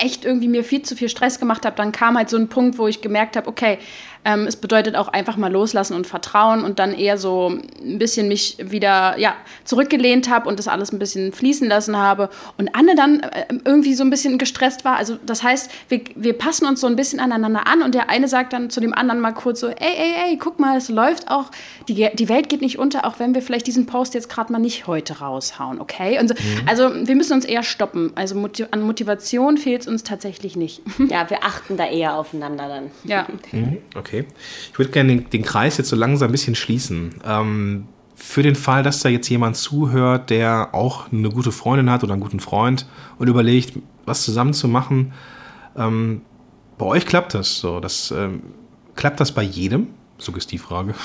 echt 0.00 0.24
irgendwie 0.24 0.48
mir 0.48 0.64
viel 0.64 0.82
zu 0.82 0.96
viel 0.96 1.08
Stress 1.08 1.38
gemacht 1.38 1.66
habe. 1.66 1.76
Dann 1.76 1.92
kam 1.92 2.16
halt 2.16 2.30
so 2.30 2.36
ein 2.36 2.48
Punkt, 2.48 2.78
wo 2.78 2.86
ich 2.86 3.00
gemerkt 3.00 3.36
habe, 3.36 3.48
okay, 3.48 3.78
Ähm, 4.24 4.46
es 4.46 4.56
bedeutet 4.56 4.96
auch 4.96 5.08
einfach 5.08 5.36
mal 5.36 5.50
loslassen 5.50 5.94
und 5.94 6.06
vertrauen 6.06 6.62
und 6.62 6.78
dann 6.78 6.92
eher 6.92 7.16
so 7.16 7.58
ein 7.82 7.98
bisschen 7.98 8.28
mich 8.28 8.56
wieder 8.60 9.18
ja, 9.18 9.34
zurückgelehnt 9.64 10.28
habe 10.28 10.48
und 10.48 10.58
das 10.58 10.68
alles 10.68 10.92
ein 10.92 10.98
bisschen 10.98 11.32
fließen 11.32 11.66
lassen 11.68 11.96
habe. 11.96 12.28
Und 12.58 12.74
Anne 12.74 12.94
dann 12.94 13.20
äh, 13.20 13.46
irgendwie 13.64 13.94
so 13.94 14.04
ein 14.04 14.10
bisschen 14.10 14.36
gestresst 14.36 14.84
war. 14.84 14.96
Also 14.96 15.16
das 15.24 15.42
heißt, 15.42 15.70
wir, 15.88 16.02
wir 16.16 16.34
passen 16.34 16.66
uns 16.66 16.80
so 16.80 16.86
ein 16.86 16.96
bisschen 16.96 17.18
aneinander 17.18 17.66
an 17.66 17.82
und 17.82 17.94
der 17.94 18.10
eine 18.10 18.28
sagt 18.28 18.52
dann 18.52 18.68
zu 18.68 18.80
dem 18.80 18.92
anderen 18.92 19.20
mal 19.20 19.32
kurz 19.32 19.60
so, 19.60 19.68
ey, 19.68 19.74
ey, 19.78 20.14
ey, 20.30 20.36
guck 20.36 20.60
mal, 20.60 20.76
es 20.76 20.90
läuft 20.90 21.30
auch, 21.30 21.50
die, 21.88 22.08
die 22.12 22.28
Welt 22.28 22.50
geht 22.50 22.60
nicht 22.60 22.78
unter, 22.78 23.06
auch 23.06 23.18
wenn 23.18 23.34
wir 23.34 23.40
vielleicht 23.40 23.66
diesen 23.66 23.86
Post 23.86 24.12
jetzt 24.14 24.28
gerade 24.28 24.52
mal 24.52 24.58
nicht 24.58 24.86
heute 24.86 25.20
raushauen, 25.20 25.80
okay? 25.80 26.18
Und 26.18 26.28
so, 26.28 26.34
mhm. 26.34 26.68
Also 26.68 26.90
wir 27.06 27.16
müssen 27.16 27.32
uns 27.32 27.44
eher 27.44 27.62
stoppen. 27.62 28.12
Also 28.14 28.36
an 28.70 28.82
Motivation 28.82 29.56
fehlt 29.56 29.82
es 29.82 29.88
uns 29.88 30.04
tatsächlich 30.04 30.56
nicht. 30.56 30.82
Ja, 31.08 31.28
wir 31.30 31.42
achten 31.42 31.76
da 31.76 31.86
eher 31.86 32.14
aufeinander 32.14 32.68
dann. 32.68 32.90
Ja. 33.04 33.26
Mhm, 33.52 33.78
okay. 33.96 34.09
Ich 34.12 34.78
würde 34.78 34.90
gerne 34.90 35.16
den, 35.16 35.30
den, 35.30 35.42
Kreis 35.42 35.78
jetzt 35.78 35.88
so 35.88 35.96
langsam 35.96 36.28
ein 36.28 36.32
bisschen 36.32 36.54
schließen. 36.54 37.14
Ähm, 37.24 37.86
für 38.14 38.42
den 38.42 38.54
Fall, 38.54 38.82
dass 38.82 39.00
da 39.00 39.08
jetzt 39.08 39.28
jemand 39.28 39.56
zuhört, 39.56 40.30
der 40.30 40.70
auch 40.72 41.10
eine 41.10 41.30
gute 41.30 41.52
Freundin 41.52 41.90
hat 41.90 42.04
oder 42.04 42.12
einen 42.12 42.22
guten 42.22 42.40
Freund 42.40 42.86
und 43.18 43.28
überlegt, 43.28 43.78
was 44.04 44.22
zusammen 44.22 44.52
zu 44.52 44.68
machen, 44.68 45.12
ähm, 45.76 46.22
bei 46.76 46.86
euch 46.86 47.06
klappt 47.06 47.34
das 47.34 47.58
so. 47.58 47.80
Das, 47.80 48.10
ähm, 48.10 48.42
klappt 48.94 49.20
das 49.20 49.32
bei 49.32 49.42
jedem? 49.42 49.88
Suggestivfrage. 50.20 50.94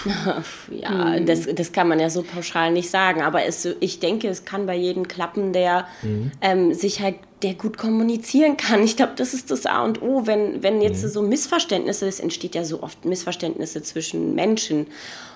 Ja, 0.71 1.19
das, 1.19 1.47
das 1.53 1.71
kann 1.71 1.87
man 1.87 1.99
ja 1.99 2.09
so 2.09 2.23
pauschal 2.23 2.71
nicht 2.71 2.89
sagen, 2.89 3.21
aber 3.21 3.45
es, 3.45 3.67
ich 3.79 3.99
denke, 3.99 4.27
es 4.27 4.45
kann 4.45 4.65
bei 4.65 4.75
jedem 4.75 5.07
klappen, 5.07 5.53
der 5.53 5.87
mhm. 6.01 6.31
ähm, 6.41 6.73
sich 6.73 7.01
halt, 7.01 7.15
der 7.41 7.53
gut 7.53 7.77
kommunizieren 7.77 8.57
kann. 8.57 8.83
Ich 8.83 8.95
glaube, 8.95 9.13
das 9.15 9.33
ist 9.33 9.51
das 9.51 9.65
A 9.65 9.83
und 9.83 10.01
O, 10.01 10.25
wenn, 10.25 10.63
wenn 10.63 10.81
jetzt 10.81 11.03
mhm. 11.03 11.09
so 11.09 11.21
Missverständnisse, 11.21 12.07
es 12.07 12.19
entsteht 12.19 12.55
ja 12.55 12.63
so 12.63 12.81
oft 12.83 13.05
Missverständnisse 13.05 13.81
zwischen 13.83 14.35
Menschen. 14.35 14.87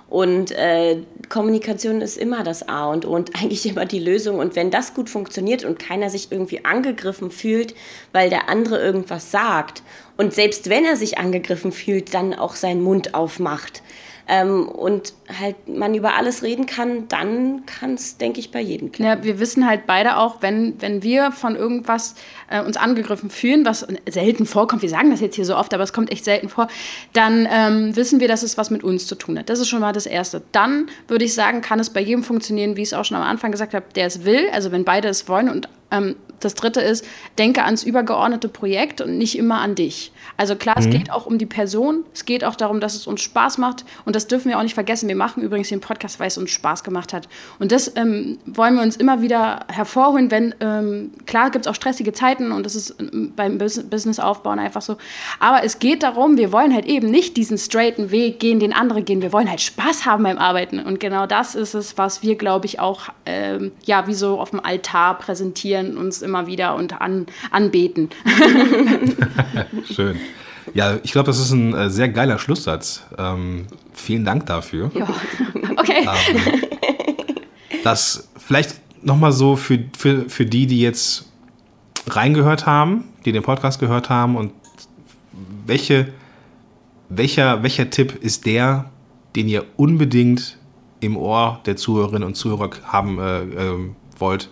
Und 0.09 0.51
äh, 0.51 1.03
Kommunikation 1.29 2.01
ist 2.01 2.17
immer 2.17 2.43
das 2.43 2.67
A 2.67 2.89
und 2.91 3.05
O 3.05 3.15
und 3.15 3.35
eigentlich 3.41 3.65
immer 3.65 3.85
die 3.85 3.99
Lösung. 3.99 4.39
Und 4.39 4.55
wenn 4.55 4.71
das 4.71 4.93
gut 4.93 5.09
funktioniert 5.09 5.63
und 5.63 5.79
keiner 5.79 6.09
sich 6.09 6.31
irgendwie 6.31 6.65
angegriffen 6.65 7.31
fühlt, 7.31 7.75
weil 8.11 8.29
der 8.29 8.49
andere 8.49 8.79
irgendwas 8.79 9.31
sagt 9.31 9.83
und 10.19 10.33
selbst 10.33 10.69
wenn 10.69 10.83
er 10.83 10.97
sich 10.97 11.17
angegriffen 11.17 11.71
fühlt, 11.71 12.13
dann 12.13 12.33
auch 12.33 12.55
seinen 12.55 12.81
Mund 12.81 13.13
aufmacht 13.13 13.81
ähm, 14.27 14.67
und 14.67 15.13
halt 15.39 15.69
man 15.69 15.95
über 15.95 16.15
alles 16.15 16.43
reden 16.43 16.65
kann, 16.65 17.07
dann 17.07 17.65
kann 17.65 17.93
es, 17.93 18.17
denke 18.17 18.41
ich, 18.41 18.51
bei 18.51 18.59
jedem 18.59 18.91
klappen. 18.91 19.19
Ja, 19.19 19.23
wir 19.23 19.39
wissen 19.39 19.65
halt 19.65 19.87
beide 19.87 20.17
auch, 20.17 20.41
wenn, 20.41 20.75
wenn 20.81 21.03
wir 21.03 21.31
von 21.31 21.55
irgendwas 21.55 22.15
äh, 22.49 22.61
uns 22.61 22.75
angegriffen 22.75 23.29
fühlen, 23.29 23.63
was 23.63 23.87
selten 24.09 24.45
vorkommt, 24.45 24.81
wir 24.81 24.89
sagen 24.89 25.09
das 25.09 25.21
jetzt 25.21 25.35
hier 25.35 25.45
so 25.45 25.55
oft, 25.55 25.73
aber 25.73 25.83
es 25.83 25.93
kommt 25.93 26.11
echt 26.11 26.25
selten 26.25 26.49
vor, 26.49 26.67
dann 27.13 27.47
ähm, 27.49 27.95
wissen 27.95 28.19
wir, 28.19 28.27
dass 28.27 28.43
es 28.43 28.57
was 28.57 28.71
mit 28.71 28.83
uns 28.83 29.07
zu 29.07 29.15
tun 29.15 29.39
hat. 29.39 29.47
Das 29.47 29.59
ist 29.59 29.69
schon 29.69 29.79
mal 29.79 29.93
das 29.93 30.05
Erste. 30.05 30.41
Dann 30.51 30.87
würde 31.07 31.23
ich 31.23 31.33
sagen, 31.33 31.61
kann 31.61 31.79
es 31.79 31.91
bei 31.91 32.01
jedem 32.01 32.25
funktionieren, 32.25 32.75
wie 32.75 32.81
ich 32.81 32.89
es 32.89 32.93
auch 32.93 33.05
schon 33.05 33.15
am 33.15 33.23
Anfang 33.23 33.53
gesagt 33.53 33.73
habe, 33.73 33.85
der 33.95 34.07
es 34.07 34.25
will, 34.25 34.49
also 34.51 34.73
wenn 34.73 34.83
beide 34.83 35.07
es 35.07 35.29
wollen 35.29 35.47
und 35.47 35.69
ähm, 35.91 36.17
das 36.39 36.53
dritte 36.53 36.81
ist, 36.81 37.05
denke 37.37 37.63
ans 37.63 37.83
übergeordnete 37.83 38.49
Projekt 38.49 39.01
und 39.01 39.17
nicht 39.17 39.37
immer 39.37 39.59
an 39.59 39.75
dich. 39.75 40.11
Also 40.37 40.55
klar, 40.55 40.79
mhm. 40.79 40.85
es 40.85 40.91
geht 40.91 41.11
auch 41.11 41.25
um 41.25 41.37
die 41.37 41.45
Person, 41.45 42.03
es 42.13 42.25
geht 42.25 42.43
auch 42.43 42.55
darum, 42.55 42.79
dass 42.79 42.95
es 42.95 43.07
uns 43.07 43.21
Spaß 43.21 43.57
macht 43.57 43.85
und 44.05 44.15
das 44.15 44.27
dürfen 44.27 44.49
wir 44.49 44.57
auch 44.57 44.63
nicht 44.63 44.73
vergessen. 44.73 45.07
Wir 45.07 45.15
machen 45.15 45.43
übrigens 45.43 45.69
den 45.69 45.81
Podcast, 45.81 46.19
weil 46.19 46.27
es 46.27 46.37
uns 46.37 46.51
Spaß 46.51 46.83
gemacht 46.83 47.13
hat. 47.13 47.27
Und 47.59 47.71
das 47.71 47.95
ähm, 47.95 48.37
wollen 48.45 48.75
wir 48.75 48.81
uns 48.81 48.95
immer 48.95 49.21
wieder 49.21 49.65
hervorholen, 49.67 50.31
wenn, 50.31 50.55
ähm, 50.59 51.11
klar 51.25 51.51
gibt 51.51 51.65
es 51.65 51.71
auch 51.71 51.75
stressige 51.75 52.13
Zeiten 52.13 52.51
und 52.51 52.65
das 52.65 52.75
ist 52.75 52.95
ähm, 52.99 53.33
beim 53.35 53.57
Business-Aufbauen 53.57 54.59
einfach 54.59 54.81
so. 54.81 54.97
Aber 55.39 55.63
es 55.63 55.79
geht 55.79 56.03
darum, 56.03 56.37
wir 56.37 56.51
wollen 56.51 56.73
halt 56.73 56.85
eben 56.85 57.09
nicht 57.09 57.37
diesen 57.37 57.57
straighten 57.57 58.11
Weg 58.11 58.39
gehen, 58.39 58.59
den 58.59 58.73
andere 58.73 59.01
gehen. 59.01 59.21
Wir 59.21 59.33
wollen 59.33 59.49
halt 59.49 59.61
Spaß 59.61 60.05
haben 60.05 60.23
beim 60.23 60.37
Arbeiten. 60.37 60.79
Und 60.79 60.99
genau 60.99 61.25
das 61.25 61.55
ist 61.55 61.73
es, 61.73 61.97
was 61.97 62.23
wir, 62.23 62.35
glaube 62.35 62.65
ich, 62.65 62.79
auch 62.79 63.09
ähm, 63.25 63.71
ja, 63.85 64.07
wie 64.07 64.13
so 64.13 64.39
auf 64.39 64.51
dem 64.51 64.59
Altar 64.63 65.17
präsentieren, 65.17 65.97
uns 65.97 66.21
immer 66.29 66.47
wieder 66.47 66.75
und 66.75 67.01
an, 67.01 67.25
anbeten. 67.51 68.09
Schön. 69.93 70.17
Ja, 70.73 70.99
ich 71.03 71.11
glaube, 71.11 71.25
das 71.27 71.39
ist 71.39 71.51
ein 71.51 71.73
äh, 71.73 71.89
sehr 71.89 72.09
geiler 72.09 72.37
Schlusssatz. 72.37 73.03
Ähm, 73.17 73.65
vielen 73.93 74.23
Dank 74.23 74.45
dafür. 74.45 74.91
Ja, 74.93 75.07
okay. 75.77 76.07
Ähm, 76.07 76.61
das 77.83 78.29
vielleicht 78.37 78.79
nochmal 79.03 79.31
so 79.31 79.55
für, 79.55 79.79
für, 79.97 80.29
für 80.29 80.45
die, 80.45 80.67
die 80.67 80.79
jetzt 80.79 81.25
reingehört 82.07 82.65
haben, 82.65 83.05
die 83.25 83.31
den 83.31 83.43
Podcast 83.43 83.79
gehört 83.79 84.09
haben 84.09 84.35
und 84.35 84.51
welche, 85.65 86.09
welcher, 87.09 87.63
welcher 87.63 87.89
Tipp 87.89 88.19
ist 88.21 88.45
der, 88.45 88.91
den 89.35 89.47
ihr 89.47 89.65
unbedingt 89.77 90.57
im 90.99 91.17
Ohr 91.17 91.61
der 91.65 91.77
Zuhörerinnen 91.77 92.23
und 92.23 92.35
Zuhörer 92.35 92.69
haben 92.85 93.19
äh, 93.19 93.41
äh, 93.41 93.89
wollt, 94.19 94.49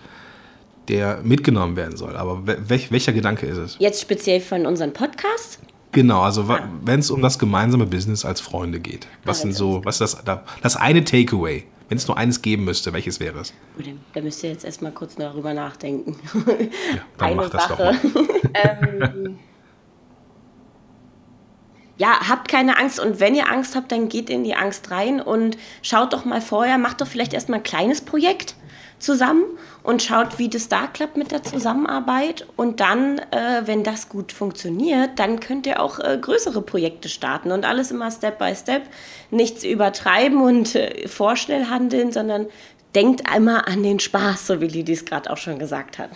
der 0.90 1.22
mitgenommen 1.24 1.76
werden 1.76 1.98
soll. 1.98 2.16
Aber 2.16 2.44
welch, 2.46 2.92
welcher 2.92 3.14
Gedanke 3.14 3.46
ist 3.46 3.58
es? 3.58 3.76
Jetzt 3.80 4.02
speziell 4.02 4.42
von 4.42 4.66
unserem 4.66 4.94
Podcast? 4.94 5.60
Genau, 5.92 6.22
also 6.22 6.44
ah. 6.44 6.68
wenn 6.84 7.00
es 7.00 7.10
um 7.10 7.22
das 7.22 7.40
gemeinsame 7.40 7.86
Business 7.86 8.26
als 8.26 8.42
Freunde 8.42 8.80
geht. 8.80 9.08
Was 9.24 9.42
sind 9.42 9.54
so, 9.54 9.82
was 9.84 10.02
ist 10.02 10.24
das, 10.26 10.44
das 10.62 10.76
eine 10.76 11.04
Takeaway? 11.04 11.66
Wenn 11.90 11.98
es 11.98 12.08
nur 12.08 12.18
eines 12.18 12.42
geben 12.42 12.66
müsste, 12.66 12.92
welches 12.92 13.20
wäre 13.20 13.40
es? 13.40 13.54
Da 14.14 14.22
müsst 14.22 14.44
ihr 14.44 14.50
jetzt 14.50 14.66
erstmal 14.66 14.92
kurz 14.92 15.16
darüber 15.16 15.54
nachdenken. 15.54 16.18
Ja, 16.36 17.02
dann 17.18 17.30
eine 17.40 17.50
Sache. 17.50 17.70
doch 17.70 18.14
mal. 18.14 18.28
ähm, 18.54 19.40
ja, 21.98 22.30
habt 22.30 22.50
keine 22.50 22.78
Angst 22.78 23.00
und 23.00 23.20
wenn 23.20 23.34
ihr 23.34 23.50
Angst 23.50 23.76
habt, 23.76 23.92
dann 23.92 24.10
geht 24.10 24.30
in 24.30 24.44
die 24.44 24.54
Angst 24.54 24.92
rein 24.92 25.22
und 25.22 25.58
schaut 25.82 26.14
doch 26.14 26.26
mal 26.26 26.42
vorher, 26.42 26.78
macht 26.78 27.02
doch 27.02 27.08
vielleicht 27.08 27.34
erstmal 27.34 27.60
ein 27.60 27.64
kleines 27.64 28.02
Projekt 28.02 28.56
zusammen 29.00 29.44
und 29.84 30.02
schaut, 30.02 30.40
wie 30.40 30.50
das 30.50 30.70
da 30.70 30.88
klappt 30.88 31.18
mit 31.18 31.32
der 31.32 31.44
Zusammenarbeit. 31.44 32.48
Und 32.56 32.80
dann, 32.80 33.20
äh, 33.20 33.62
wenn 33.66 33.84
das 33.84 34.10
gut 34.10 34.32
funktioniert, 34.32 35.12
dann 35.18 35.40
könnt 35.40 35.68
ihr 35.68 35.82
auch 35.82 36.00
äh, 36.00 36.18
größere 36.20 36.62
Projekte 36.62 37.10
starten 37.10 37.52
und 37.52 37.66
alles 37.66 37.92
immer 37.92 38.12
Step 38.12 38.40
by 38.40 38.56
Step. 38.56 38.84
Nichts 39.32 39.64
übertreiben 39.64 40.42
und 40.42 40.76
äh, 40.76 41.08
vorschnell 41.08 41.66
handeln, 41.70 42.12
sondern 42.12 42.48
denkt 42.96 43.30
einmal 43.32 43.64
an 43.66 43.84
den 43.84 44.00
Spaß, 44.00 44.48
so 44.48 44.62
wie 44.62 44.68
Lidi 44.68 44.94
es 44.94 45.06
gerade 45.06 45.30
auch 45.30 45.38
schon 45.38 45.60
gesagt 45.60 46.00
hat. 46.00 46.10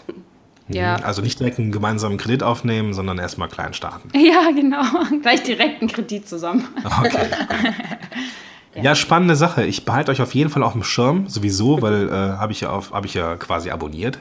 Ja. 0.67 0.95
Also 0.95 1.21
nicht 1.21 1.39
direkt 1.39 1.59
einen 1.59 1.71
gemeinsamen 1.71 2.17
Kredit 2.17 2.43
aufnehmen, 2.43 2.93
sondern 2.93 3.17
erstmal 3.19 3.49
klein 3.49 3.73
starten. 3.73 4.09
Ja, 4.17 4.51
genau. 4.51 4.83
Gleich 5.21 5.43
direkt 5.43 5.81
einen 5.81 5.91
Kredit 5.91 6.27
zusammen. 6.27 6.67
Okay. 6.83 7.27
Ja. 8.75 8.83
ja. 8.83 8.95
spannende 8.95 9.35
Sache. 9.35 9.65
Ich 9.65 9.85
behalte 9.85 10.11
euch 10.11 10.21
auf 10.21 10.33
jeden 10.33 10.49
Fall 10.49 10.63
auf 10.63 10.73
dem 10.73 10.83
Schirm, 10.83 11.27
sowieso, 11.27 11.81
weil 11.81 12.09
äh, 12.09 12.11
habe 12.11 12.51
ich, 12.51 12.61
ja 12.61 12.81
hab 12.91 13.05
ich 13.05 13.13
ja 13.13 13.35
quasi 13.35 13.69
abonniert. 13.69 14.19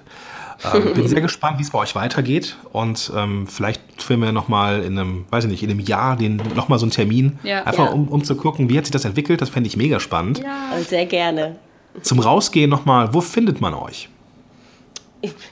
Ähm, 0.74 0.94
bin 0.94 1.08
sehr 1.08 1.20
gespannt, 1.22 1.58
wie 1.58 1.62
es 1.62 1.70
bei 1.70 1.78
euch 1.78 1.94
weitergeht 1.94 2.58
und 2.72 3.10
ähm, 3.16 3.46
vielleicht 3.46 3.80
filmen 3.96 4.24
wir 4.24 4.32
nochmal 4.32 4.82
in 4.82 4.98
einem, 4.98 5.24
weiß 5.30 5.44
ich 5.44 5.50
nicht, 5.50 5.62
in 5.62 5.70
einem 5.70 5.80
Jahr 5.80 6.16
den 6.16 6.36
nochmal 6.54 6.78
so 6.78 6.84
einen 6.84 6.92
Termin, 6.92 7.38
ja. 7.42 7.64
einfach 7.64 7.86
ja. 7.86 7.92
Um, 7.92 8.08
um 8.08 8.24
zu 8.24 8.36
gucken, 8.36 8.68
wie 8.68 8.76
hat 8.76 8.84
sich 8.84 8.92
das 8.92 9.06
entwickelt. 9.06 9.40
Das 9.40 9.48
fände 9.48 9.68
ich 9.68 9.78
mega 9.78 10.00
spannend. 10.00 10.40
Ja, 10.40 10.78
sehr 10.86 11.06
gerne. 11.06 11.56
Zum 12.02 12.20
Rausgehen 12.20 12.68
nochmal, 12.68 13.14
wo 13.14 13.20
findet 13.20 13.60
man 13.60 13.74
euch? 13.74 14.10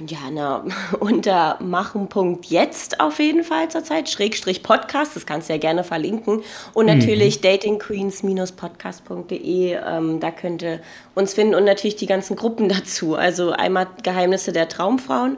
Ja, 0.06 0.18
na, 0.32 0.64
unter 0.98 1.58
machen.jetzt 1.60 3.00
auf 3.00 3.18
jeden 3.18 3.44
Fall 3.44 3.70
zurzeit, 3.70 4.08
Schrägstrich 4.08 4.62
Podcast, 4.62 5.14
das 5.16 5.26
kannst 5.26 5.48
du 5.48 5.52
ja 5.52 5.58
gerne 5.58 5.84
verlinken. 5.84 6.42
Und 6.72 6.86
mhm. 6.86 6.98
natürlich 6.98 7.38
mhm. 7.38 7.42
datingqueens-podcast.de, 7.42 9.74
ähm, 9.74 10.20
da 10.20 10.30
könnt 10.30 10.62
ihr 10.62 10.80
uns 11.14 11.34
finden 11.34 11.54
und 11.54 11.64
natürlich 11.64 11.96
die 11.96 12.06
ganzen 12.06 12.34
Gruppen 12.36 12.70
dazu. 12.70 13.14
Also 13.14 13.50
einmal 13.50 13.88
Geheimnisse 14.02 14.52
der 14.52 14.68
Traumfrauen 14.68 15.36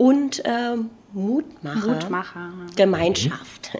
und 0.00 0.42
ähm, 0.46 0.88
Mutmacher. 1.12 1.88
Mutmacher. 1.88 2.52
Gemeinschaft. 2.74 3.72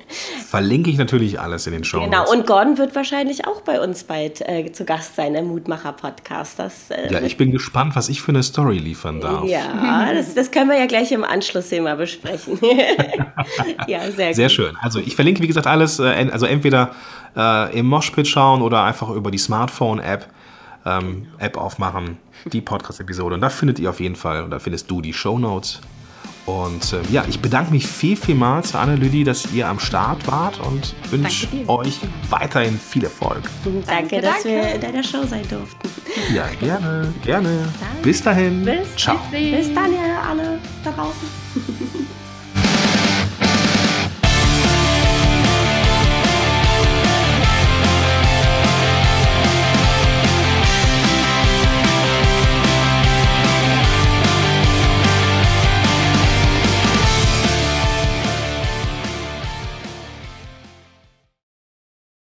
Verlinke 0.47 0.91
ich 0.91 0.99
natürlich 0.99 1.41
alles 1.41 1.67
in 1.67 1.73
den 1.73 1.83
Show. 1.83 2.01
Genau, 2.01 2.31
und 2.31 2.47
Gordon 2.47 2.77
wird 2.77 2.95
wahrscheinlich 2.95 3.47
auch 3.47 3.63
bei 3.63 3.81
uns 3.81 4.05
bald 4.05 4.43
äh, 4.47 4.71
zu 4.71 4.85
Gast 4.85 5.17
sein 5.17 5.35
im 5.35 5.47
Mutmacher-Podcast. 5.47 6.61
Äh, 6.91 7.11
ja, 7.11 7.23
ich 7.23 7.39
bin 7.39 7.53
gespannt, 7.53 7.97
was 7.97 8.11
ich 8.11 8.21
für 8.21 8.33
eine 8.33 8.43
Story 8.43 8.77
liefern 8.77 9.23
darf. 9.23 9.47
Ja, 9.47 10.13
das, 10.13 10.35
das 10.35 10.51
können 10.51 10.69
wir 10.69 10.79
ja 10.79 10.85
gleich 10.85 11.11
im 11.11 11.25
Anschlussthema 11.25 11.95
besprechen. 11.95 12.59
ja, 13.87 14.11
sehr, 14.11 14.35
sehr 14.35 14.51
schön. 14.51 14.77
Also 14.83 14.99
ich 14.99 15.15
verlinke, 15.15 15.43
wie 15.43 15.47
gesagt, 15.47 15.67
alles, 15.67 16.01
äh, 16.01 16.29
also 16.31 16.45
entweder 16.45 16.91
äh, 17.35 17.79
im 17.79 17.87
Moshpit 17.87 18.29
schauen 18.29 18.61
oder 18.61 18.85
einfach 18.85 19.09
über 19.09 19.31
die 19.31 19.39
Smartphone-App. 19.39 20.27
Ähm, 20.85 21.29
App 21.39 21.59
aufmachen, 21.59 22.19
die 22.47 22.61
Podcast-Episode. 22.61 23.35
Und 23.35 23.43
da 23.43 23.51
findet 23.51 23.79
ihr 23.79 23.91
auf 23.91 24.01
jeden 24.01 24.17
Fall, 24.17 24.45
oder 24.45 24.61
findest 24.61 24.91
du 24.91 25.03
die 25.03 25.13
Show 25.13 25.39
Notes 25.39 25.81
und 26.51 26.93
äh, 26.93 27.01
ja, 27.11 27.25
ich 27.29 27.41
bedanke 27.41 27.71
mich 27.71 27.87
viel, 27.87 28.17
vielmals, 28.17 28.75
Anne 28.75 28.97
Lüdi, 28.97 29.25
dass 29.25 29.53
ihr 29.53 29.69
am 29.69 29.79
Start 29.79 30.27
wart 30.27 30.59
und 30.61 30.95
wünsche 31.11 31.49
euch 31.69 32.01
weiterhin 32.29 32.79
viel 32.79 33.05
Erfolg. 33.05 33.43
Danke, 33.65 33.85
danke 33.87 34.21
dass 34.21 34.43
danke. 34.43 34.49
wir 34.49 34.75
in 34.75 34.81
deiner 34.81 35.03
Show 35.03 35.25
sein 35.27 35.47
durften. 35.49 35.89
Ja, 36.35 36.49
gerne, 36.59 37.13
gerne. 37.25 37.69
Bis 38.03 38.23
dahin. 38.23 38.65
Bis, 38.65 38.97
Ciao. 38.97 39.19
Bis 39.31 39.73
dann, 39.73 39.93
ihr 39.93 40.23
alle 40.29 40.59
da 40.85 40.91
draußen. 40.91 41.79